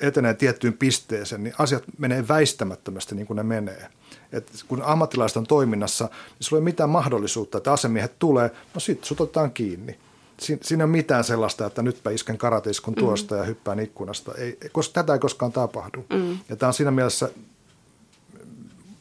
[0.00, 3.88] etenee tiettyyn pisteeseen, niin asiat menee väistämättömästi niin kuin ne menee.
[4.32, 8.80] Et kun ammattilaiset on toiminnassa, niin sulla ei ole mitään mahdollisuutta, että asemiehet tulee, no
[8.80, 9.98] sitten sut otetaan kiinni
[10.40, 12.98] siinä ei ole mitään sellaista, että nytpä isken karateiskun mm.
[12.98, 13.40] tuosta mm.
[13.40, 14.34] ja hyppään ikkunasta.
[14.34, 16.04] Ei, koska tätä ei koskaan tapahdu.
[16.12, 16.38] Mm.
[16.48, 17.30] Ja tämä on siinä mielessä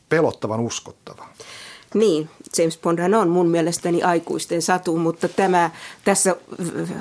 [0.10, 1.28] pelottavan uskottava.
[1.94, 5.72] Niin, James Bondhan on mun mielestäni aikuisten satu, mutta tämä
[6.04, 6.36] tässä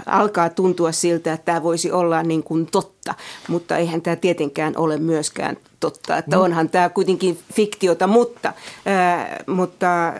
[0.06, 3.14] alkaa tuntua siltä, että tämä voisi olla niin kuin totta,
[3.48, 6.42] mutta eihän tämä tietenkään ole myöskään totta, että no.
[6.42, 8.52] onhan tämä kuitenkin fiktiota, mutta,
[8.86, 10.12] ää, mutta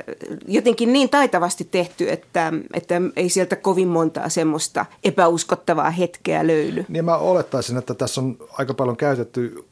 [0.48, 6.84] jotenkin niin taitavasti tehty, että, että ei sieltä kovin montaa semmoista epäuskottavaa hetkeä löydy.
[6.88, 9.64] Niin mä olettaisin, että tässä on aika paljon käytetty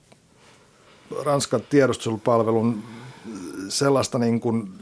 [1.24, 2.82] Ranskan tiedustelupalvelun
[3.68, 4.81] sellaista niin kuin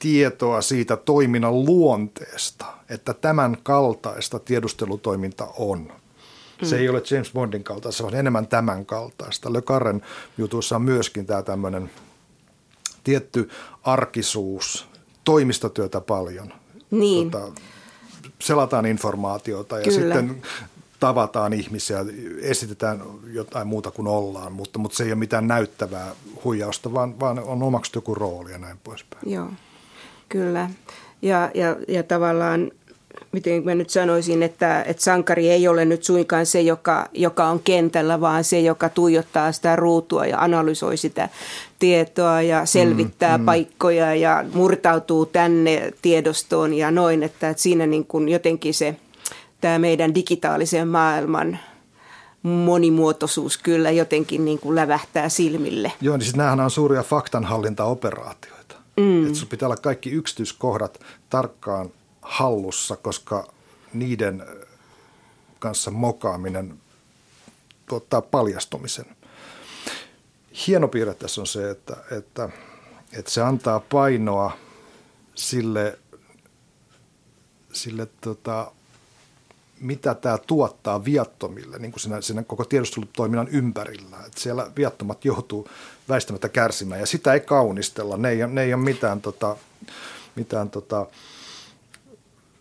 [0.00, 5.92] tietoa siitä toiminnan luonteesta, että tämän kaltaista tiedustelutoiminta on.
[6.62, 6.82] Se mm.
[6.82, 9.52] ei ole James Bondin kaltaista, on enemmän tämän kaltaista.
[9.52, 10.02] Le Carren
[10.38, 11.90] jutussa on myöskin tämä tämmöinen
[13.04, 13.50] tietty
[13.82, 14.86] arkisuus,
[15.24, 16.52] toimistotyötä paljon.
[16.90, 17.30] Niin.
[17.30, 17.60] Tota,
[18.38, 20.14] selataan informaatiota ja Kyllä.
[20.14, 20.42] sitten
[21.00, 22.04] tavataan ihmisiä,
[22.42, 27.38] esitetään jotain muuta kuin ollaan, mutta, mutta se ei ole mitään näyttävää huijausta, vaan, vaan
[27.38, 29.32] on omaksuttu joku rooli ja näin poispäin.
[29.32, 29.50] Joo.
[30.30, 30.70] Kyllä.
[31.22, 32.70] Ja, ja, ja tavallaan,
[33.32, 37.60] miten mä nyt sanoisin, että, että sankari ei ole nyt suinkaan se, joka, joka on
[37.60, 41.28] kentällä, vaan se, joka tuijottaa sitä ruutua ja analysoi sitä
[41.78, 43.46] tietoa ja selvittää mm, mm.
[43.46, 47.22] paikkoja ja murtautuu tänne tiedostoon ja noin.
[47.22, 48.96] Että, että siinä niin kuin jotenkin se
[49.60, 51.58] tämä meidän digitaalisen maailman
[52.42, 55.92] monimuotoisuus kyllä jotenkin niin kuin lävähtää silmille.
[56.00, 58.49] Joo, niin siis nämähän on suuria faktanhallintaoperaatioita.
[59.00, 59.26] Mm.
[59.26, 61.92] Että pitää olla kaikki yksityiskohdat tarkkaan
[62.22, 63.52] hallussa, koska
[63.92, 64.46] niiden
[65.58, 66.80] kanssa mokaaminen
[67.88, 69.06] tuottaa paljastumisen.
[70.66, 72.48] hieno piirre tässä on se, että, että,
[73.12, 74.52] että se antaa painoa
[75.34, 75.98] sille,
[77.72, 78.72] sille tota,
[79.80, 84.16] mitä tämä tuottaa viattomille niin kuin siinä, siinä koko tiedustelutoiminnan ympärillä.
[84.26, 85.68] Että siellä viattomat joutuu
[86.08, 88.16] väistämättä kärsimään ja sitä ei kaunistella.
[88.16, 89.56] Ne ei, ne ei ole mitään, tota,
[90.36, 91.06] mitään tota,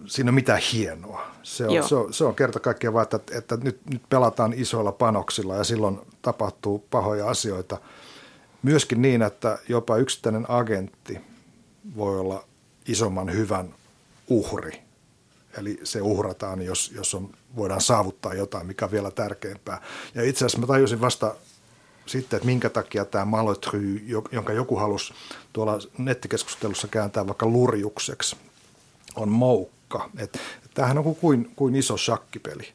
[0.06, 1.32] siinä on mitään hienoa.
[1.44, 4.92] Se on, se on, se on kerta kaikkiaan vaan, että, että nyt, nyt pelataan isoilla
[4.92, 7.78] panoksilla ja silloin tapahtuu pahoja asioita.
[8.64, 11.22] Myöskin niin, että jopa yksittäinen agentti
[11.96, 12.44] voi olla
[12.88, 13.76] isomman hyvän
[14.28, 14.89] uhri.
[15.60, 19.82] Eli se uhrataan, jos, jos on, voidaan saavuttaa jotain, mikä on vielä tärkeämpää.
[20.16, 21.36] Ja itse asiassa mä tajusin vasta
[22.06, 25.14] sitten, että minkä takia tämä malotry, jonka joku halusi
[25.54, 28.36] tuolla nettikeskustelussa kääntää vaikka lurjukseksi,
[29.16, 30.10] on moukka.
[30.18, 30.36] Et,
[30.66, 32.68] et tämähän on kuin, kuin iso shakkipeli.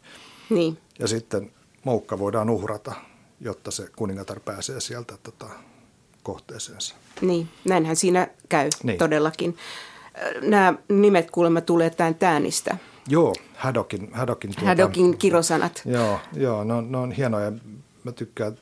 [0.51, 0.79] Niin.
[0.99, 1.51] Ja sitten
[1.85, 2.93] moukka voidaan uhrata,
[3.41, 5.47] jotta se kuningatar pääsee sieltä tota,
[6.23, 6.95] kohteeseensa.
[7.21, 8.99] Niin, näinhän siinä käy niin.
[8.99, 9.57] todellakin.
[10.43, 12.77] Nämä nimet kuulemma tulee tämän täänistä.
[13.09, 14.09] Joo, Hadokin.
[14.13, 15.83] Hadokin, tuota, Hadokin kirosanat.
[15.85, 17.53] Joo, joo ne, on, ne on hienoja.
[18.05, 18.59] Mä tykkään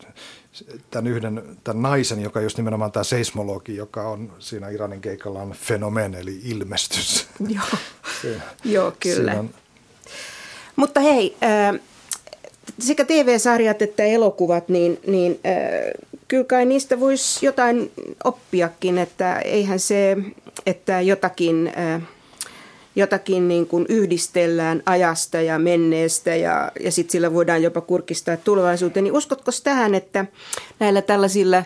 [0.90, 5.52] tämän yhden tämän naisen, joka just nimenomaan tämä seismologi, joka on siinä Iranin keikalla on
[5.52, 7.26] fenomen, eli ilmestys.
[7.48, 7.64] Joo,
[8.22, 9.32] siinä, Joo kyllä.
[9.32, 9.50] On...
[10.76, 11.80] Mutta hei, äh,
[12.78, 17.92] sekä TV-sarjat että elokuvat, niin, niin äh, kyllä kai niistä voisi jotain
[18.24, 20.16] oppiakin, että eihän se,
[20.66, 21.72] että jotakin...
[22.96, 29.04] Jotakin niin kuin yhdistellään ajasta ja menneestä ja, ja sitten sillä voidaan jopa kurkistaa tulevaisuuteen.
[29.04, 30.24] Niin uskotko tähän, että
[30.78, 31.62] näillä tällaisilla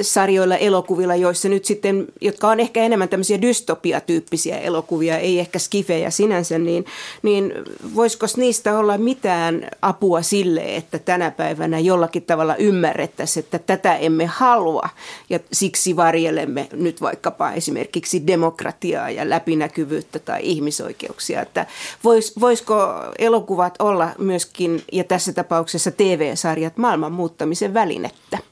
[0.00, 6.10] sarjoilla, elokuvilla, joissa nyt sitten, jotka on ehkä enemmän tämmöisiä dystopiatyyppisiä elokuvia, ei ehkä skifejä
[6.10, 6.84] sinänsä, niin,
[7.22, 7.52] niin
[7.94, 14.26] voisiko niistä olla mitään apua sille, että tänä päivänä jollakin tavalla ymmärrettäisiin, että tätä emme
[14.26, 14.88] halua
[15.30, 21.66] ja siksi varjelemme nyt vaikkapa esimerkiksi demokratiaa ja läpinäkyvyyttä tai ihmisoikeuksia, että
[22.04, 22.76] vois, voisiko
[23.18, 28.49] elokuvat olla myöskin, ja tässä tapauksessa TV-sarjat, maailman muuttamisen välinettä?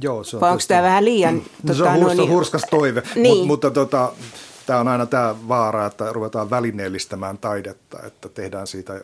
[0.00, 1.42] Joo, se on Vai onko tämä vähän liian...
[1.66, 3.36] Tota, se on hurska, niin, hurskas toive, niin.
[3.36, 4.12] Mut, mutta tota,
[4.66, 9.00] tämä on aina tämä vaara, että ruvetaan välineellistämään taidetta, että tehdään siitä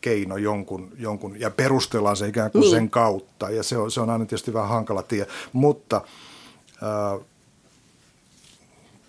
[0.00, 2.70] keino jonkun, jonkun ja perustellaan se ikään kuin niin.
[2.70, 3.50] sen kautta.
[3.50, 5.26] Ja se on, se on aina tietysti vähän hankala tie.
[5.52, 6.00] Mutta
[6.82, 7.26] äh,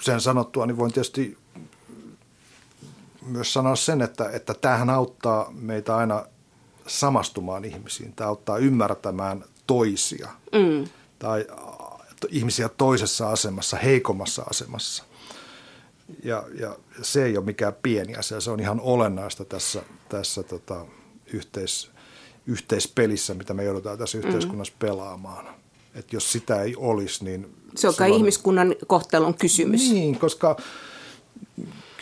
[0.01, 1.37] sen sanottua, niin voin tietysti
[3.25, 6.25] myös sanoa sen, että, että tämähän auttaa meitä aina
[6.87, 8.13] samastumaan ihmisiin.
[8.15, 10.87] Tämä auttaa ymmärtämään toisia mm.
[11.19, 11.47] tai
[12.29, 15.03] ihmisiä toisessa asemassa, heikommassa asemassa.
[16.23, 20.85] Ja, ja se ei ole mikään pieni asia, se on ihan olennaista tässä, tässä tota,
[21.33, 21.91] yhteis,
[22.47, 24.23] yhteispelissä, mitä me joudutaan tässä mm.
[24.23, 25.55] yhteiskunnassa pelaamaan.
[25.95, 27.55] Et jos sitä ei olisi, niin...
[27.75, 29.91] Se on kai ihmiskunnan kohtalon kysymys.
[29.91, 30.57] Niin, koska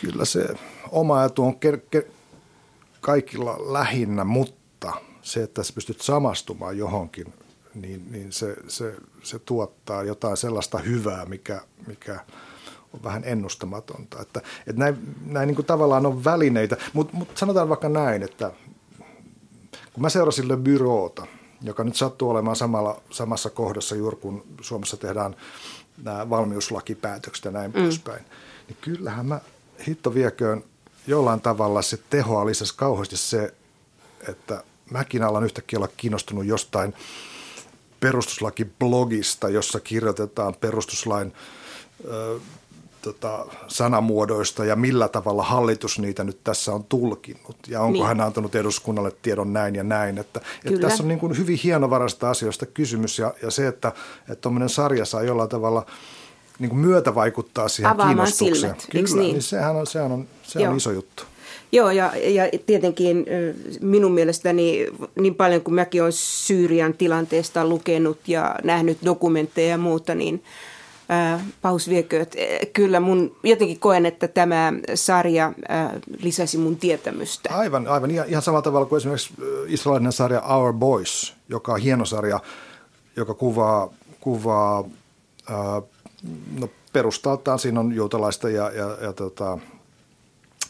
[0.00, 0.48] kyllä se
[0.90, 2.10] oma etu on ker- ker-
[3.00, 4.92] kaikilla lähinnä, mutta
[5.22, 7.32] se, että sä pystyt samastumaan johonkin
[7.74, 12.20] niin, niin se, se, se tuottaa jotain sellaista hyvää, mikä, mikä
[12.92, 14.22] on vähän ennustamatonta.
[14.22, 18.52] Että, että näin, näin niin kuin tavallaan on välineitä, mutta mut sanotaan vaikka näin, että
[19.92, 21.26] kun mä seurasin Le Bureauta,
[21.62, 25.36] joka nyt sattuu olemaan samalla, samassa kohdassa juuri kun Suomessa tehdään
[26.02, 27.82] nämä valmiuslakipäätökset ja näin mm.
[27.82, 28.24] poispäin,
[28.68, 29.40] niin kyllähän mä
[29.88, 30.64] hitto vieköön
[31.06, 33.54] jollain tavalla se tehoa lisäsi kauheasti se,
[34.28, 36.94] että mäkin alan yhtäkkiä olla kiinnostunut jostain–
[38.02, 41.32] perustuslakiblogista, jossa kirjoitetaan perustuslain
[42.04, 42.38] ö,
[43.02, 47.56] tota, sanamuodoista ja millä tavalla hallitus niitä nyt tässä on tulkinnut.
[47.68, 48.06] Ja onko niin.
[48.06, 50.18] hän antanut eduskunnalle tiedon näin ja näin.
[50.18, 53.92] Että, että tässä on niin kuin hyvin hienovaraista asioista kysymys ja, ja se, että
[54.40, 55.86] tuommoinen sarja saa jollain tavalla
[56.58, 58.80] niin kuin myötä vaikuttaa siihen Avaamaan kiinnostukseen.
[58.80, 59.32] Silmät, Kyllä, niin?
[59.32, 61.22] niin sehän on, sehän on, se on iso juttu.
[61.72, 63.26] Joo, ja, ja tietenkin
[63.80, 64.86] minun mielestäni
[65.20, 70.42] niin paljon kuin mäkin olen Syyrian tilanteesta lukenut ja nähnyt dokumentteja ja muuta, niin
[71.62, 72.36] paus viekööt.
[72.72, 75.52] Kyllä mun jotenkin koen, että tämä sarja
[76.22, 77.54] lisäsi mun tietämystä.
[77.56, 78.10] Aivan, aivan.
[78.10, 79.34] Ihan, samalla tavalla kuin esimerkiksi
[79.66, 82.40] israelinen sarja Our Boys, joka on hieno sarja,
[83.16, 84.84] joka kuvaa, kuvaa
[86.60, 89.58] no perustaltaan siinä on juutalaista ja, ja, ja tota,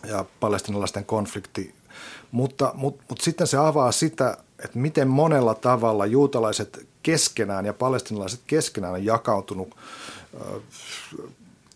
[0.05, 1.75] ja palestinalaisten konflikti.
[2.31, 8.41] Mutta, mutta, mutta sitten se avaa sitä, että miten monella tavalla juutalaiset keskenään ja palestinalaiset
[8.47, 9.77] keskenään on jakautunut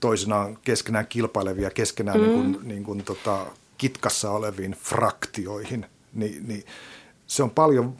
[0.00, 2.26] toisinaan keskenään kilpailevia, keskenään mm.
[2.26, 3.46] niin kuin, niin kuin tota,
[3.78, 5.86] kitkassa oleviin fraktioihin.
[6.14, 6.64] Ni, niin
[7.26, 7.96] se on paljon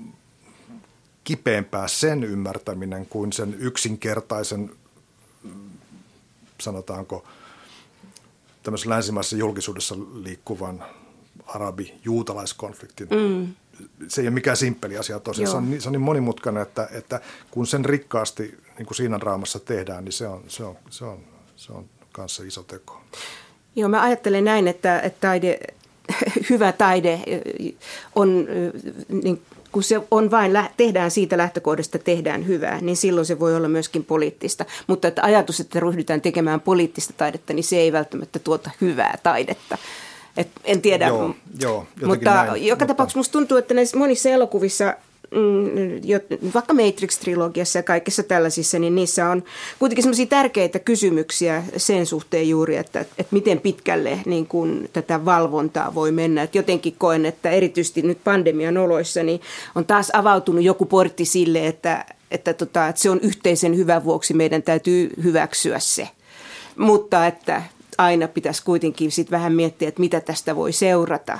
[1.24, 4.70] kipeämpää sen ymmärtäminen kuin sen yksinkertaisen,
[6.60, 7.24] sanotaanko,
[8.66, 10.84] tämmöisessä länsimaisessa julkisuudessa liikkuvan
[11.46, 13.08] arabi-juutalaiskonfliktin.
[13.10, 13.54] Mm.
[14.08, 15.50] Se ei ole mikään simppeli asia tosiaan.
[15.50, 19.18] Se on, niin, se on niin monimutkainen, että, että kun sen rikkaasti niin kuin siinä
[19.18, 21.18] raamassa tehdään, niin se on, se on, se on,
[21.56, 23.00] se on kanssa iso teko.
[23.76, 25.58] Joo, mä ajattelen näin, että, että taide,
[26.50, 27.20] hyvä taide
[28.14, 28.46] on
[29.08, 29.42] niin
[29.76, 34.04] kun se on vain, tehdään siitä lähtökohdasta, tehdään hyvää, niin silloin se voi olla myöskin
[34.04, 34.64] poliittista.
[34.86, 39.78] Mutta että ajatus, että ryhdytään tekemään poliittista taidetta, niin se ei välttämättä tuota hyvää taidetta.
[40.36, 42.86] Et en tiedä, joo, joo, mutta näin, joka mutta...
[42.86, 44.94] tapauksessa musta tuntuu, että näissä monissa elokuvissa
[46.54, 49.44] vaikka Matrix-trilogiassa ja kaikissa tällaisissa, niin niissä on
[49.78, 55.94] kuitenkin sellaisia tärkeitä kysymyksiä sen suhteen juuri, että, että miten pitkälle niin kuin tätä valvontaa
[55.94, 56.42] voi mennä.
[56.42, 59.40] Et jotenkin koen, että erityisesti nyt pandemian oloissa niin
[59.74, 64.34] on taas avautunut joku portti sille, että, että, tota, että se on yhteisen hyvän vuoksi
[64.34, 66.08] meidän täytyy hyväksyä se.
[66.76, 67.62] Mutta että
[67.98, 71.38] aina pitäisi kuitenkin sit vähän miettiä, että mitä tästä voi seurata.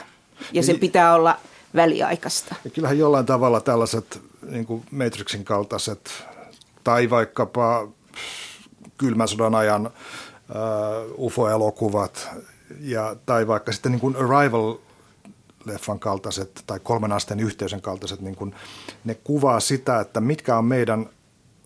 [0.53, 1.39] Ja sen pitää olla
[1.77, 2.55] väliaikaista.
[2.65, 6.25] Ja kyllähän jollain tavalla tällaiset niin kuin Matrixin kaltaiset
[6.85, 7.89] tai vaikkapa
[8.99, 12.29] kylmän sodan ajan uh, UFO-elokuvat
[12.81, 14.75] ja, tai vaikka sitten niin kuin Arrival
[15.65, 18.55] leffan kaltaiset tai kolmen asteen yhteisön kaltaiset, niin kuin,
[19.05, 21.09] ne kuvaa sitä, että mitkä on meidän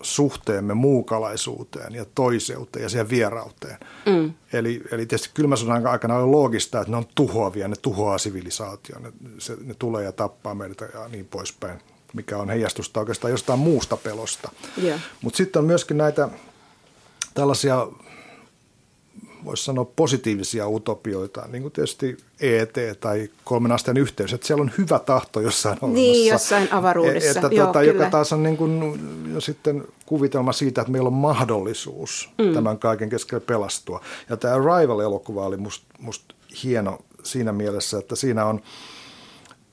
[0.01, 3.77] suhteemme muukalaisuuteen ja toiseuteen ja siihen vierauteen.
[4.05, 4.33] Mm.
[4.53, 8.99] Eli, eli tietysti kylmän sodan aikana oli loogista, että ne on tuhoavia, ne tuhoaa sivilisaatio,
[8.99, 11.79] ne, se, ne tulee ja tappaa meitä ja niin poispäin,
[12.13, 14.51] mikä on heijastusta oikeastaan jostain muusta pelosta.
[14.83, 14.99] Yeah.
[15.21, 16.29] Mutta sitten on myöskin näitä
[17.33, 17.87] tällaisia
[19.45, 24.71] voisi sanoa positiivisia utopioita, niin kuin tietysti ET tai kolmen asteen yhteys, että siellä on
[24.77, 26.01] hyvä tahto jossain olemassa.
[26.01, 27.29] Niin, jossain avaruudessa.
[27.29, 28.99] Että, Joo, tuota, joka taas on niin kuin,
[29.33, 32.53] jo sitten kuvitelma siitä, että meillä on mahdollisuus mm.
[32.53, 34.01] tämän kaiken keskellä pelastua.
[34.29, 36.23] Ja tämä Arrival-elokuva oli musta must
[36.63, 38.61] hieno siinä mielessä, että siinä on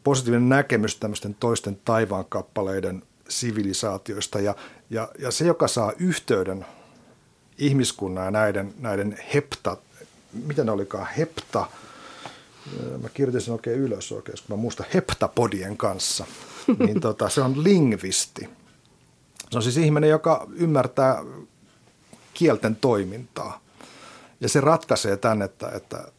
[0.05, 4.55] positiivinen näkemys tämmöisten toisten taivaankappaleiden sivilisaatioista ja,
[4.91, 6.67] ja, ja se, joka saa yhteyden–
[7.59, 9.77] ihmiskunnan ja näiden, näiden hepta,
[10.33, 11.67] mitä ne olikaan, hepta,
[13.03, 16.27] mä kirjoitin sen oikein ylös oikein, kun mä muistan heptapodien kanssa,
[16.87, 18.49] niin tota, se on lingvisti.
[19.51, 21.25] Se on siis ihminen, joka ymmärtää
[22.35, 23.61] kielten toimintaa.
[24.41, 26.13] Ja se ratkaisee tämän, että, että,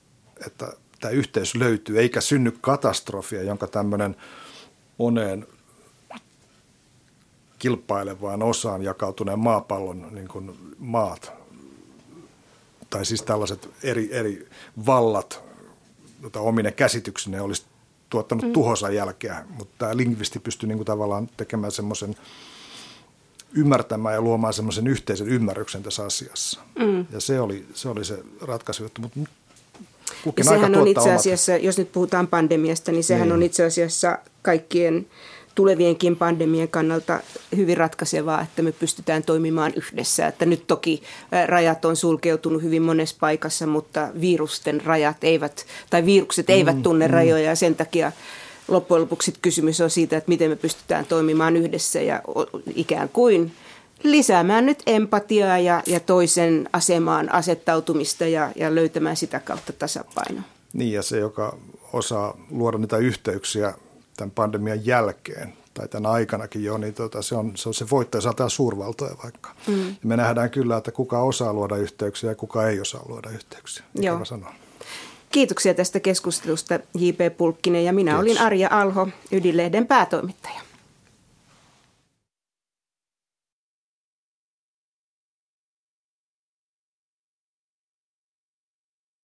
[0.46, 4.16] että tämä yhteys löytyy, eikä synny katastrofia, jonka tämmöinen
[4.98, 5.48] moneen
[7.60, 11.32] kilpailevaan osaan jakautuneen maapallon niin kuin maat,
[12.90, 14.48] tai siis tällaiset eri, eri
[14.86, 15.44] vallat,
[16.24, 17.66] jota omine käsityksenne olisi
[18.10, 18.54] tuottanut mm.
[18.54, 22.16] tuhosa jälkeä, mutta tämä lingvisti pystyy niin kuin tavallaan tekemään semmoisen
[23.54, 26.60] ymmärtämään ja luomaan semmoisen yhteisen ymmärryksen tässä asiassa.
[26.80, 27.06] Mm.
[27.12, 29.20] Ja se oli, se oli se ratkaisu, mutta
[30.38, 31.64] ja sehän on itse asiassa, omat.
[31.64, 33.34] jos nyt puhutaan pandemiasta, niin sehän niin.
[33.34, 35.08] on itse asiassa kaikkien
[35.60, 37.20] tulevienkin pandemien kannalta
[37.56, 40.28] hyvin ratkaisevaa, että me pystytään toimimaan yhdessä.
[40.28, 41.04] Että nyt toki
[41.46, 47.08] rajat on sulkeutunut hyvin monessa paikassa, mutta virusten rajat eivät, tai virukset eivät mm, tunne
[47.08, 47.14] mm.
[47.14, 48.12] rajoja ja sen takia
[48.68, 52.22] loppujen lopuksi kysymys on siitä, että miten me pystytään toimimaan yhdessä ja
[52.76, 53.52] ikään kuin
[54.04, 60.44] lisäämään nyt empatiaa ja, ja toisen asemaan asettautumista ja, ja löytämään sitä kautta tasapainoa.
[60.74, 61.58] Niin ja se, joka
[61.94, 63.74] osaa luoda niitä yhteyksiä
[64.20, 68.22] tämän pandemian jälkeen tai tämän aikanakin jo, niin tota, se, on, se on se voittaja
[68.22, 69.50] saattaa suurvaltoja vaikka.
[69.68, 69.88] Mm.
[69.88, 73.84] Ja me nähdään kyllä, että kuka osaa luoda yhteyksiä ja kuka ei osaa luoda yhteyksiä.
[73.96, 74.26] Joo.
[74.26, 74.54] Sanon.
[75.32, 77.38] Kiitoksia tästä keskustelusta J.P.
[77.38, 78.24] Pulkkinen ja minä Kiitos.
[78.24, 80.69] olin Arja Alho, Ydinlehden päätoimittaja.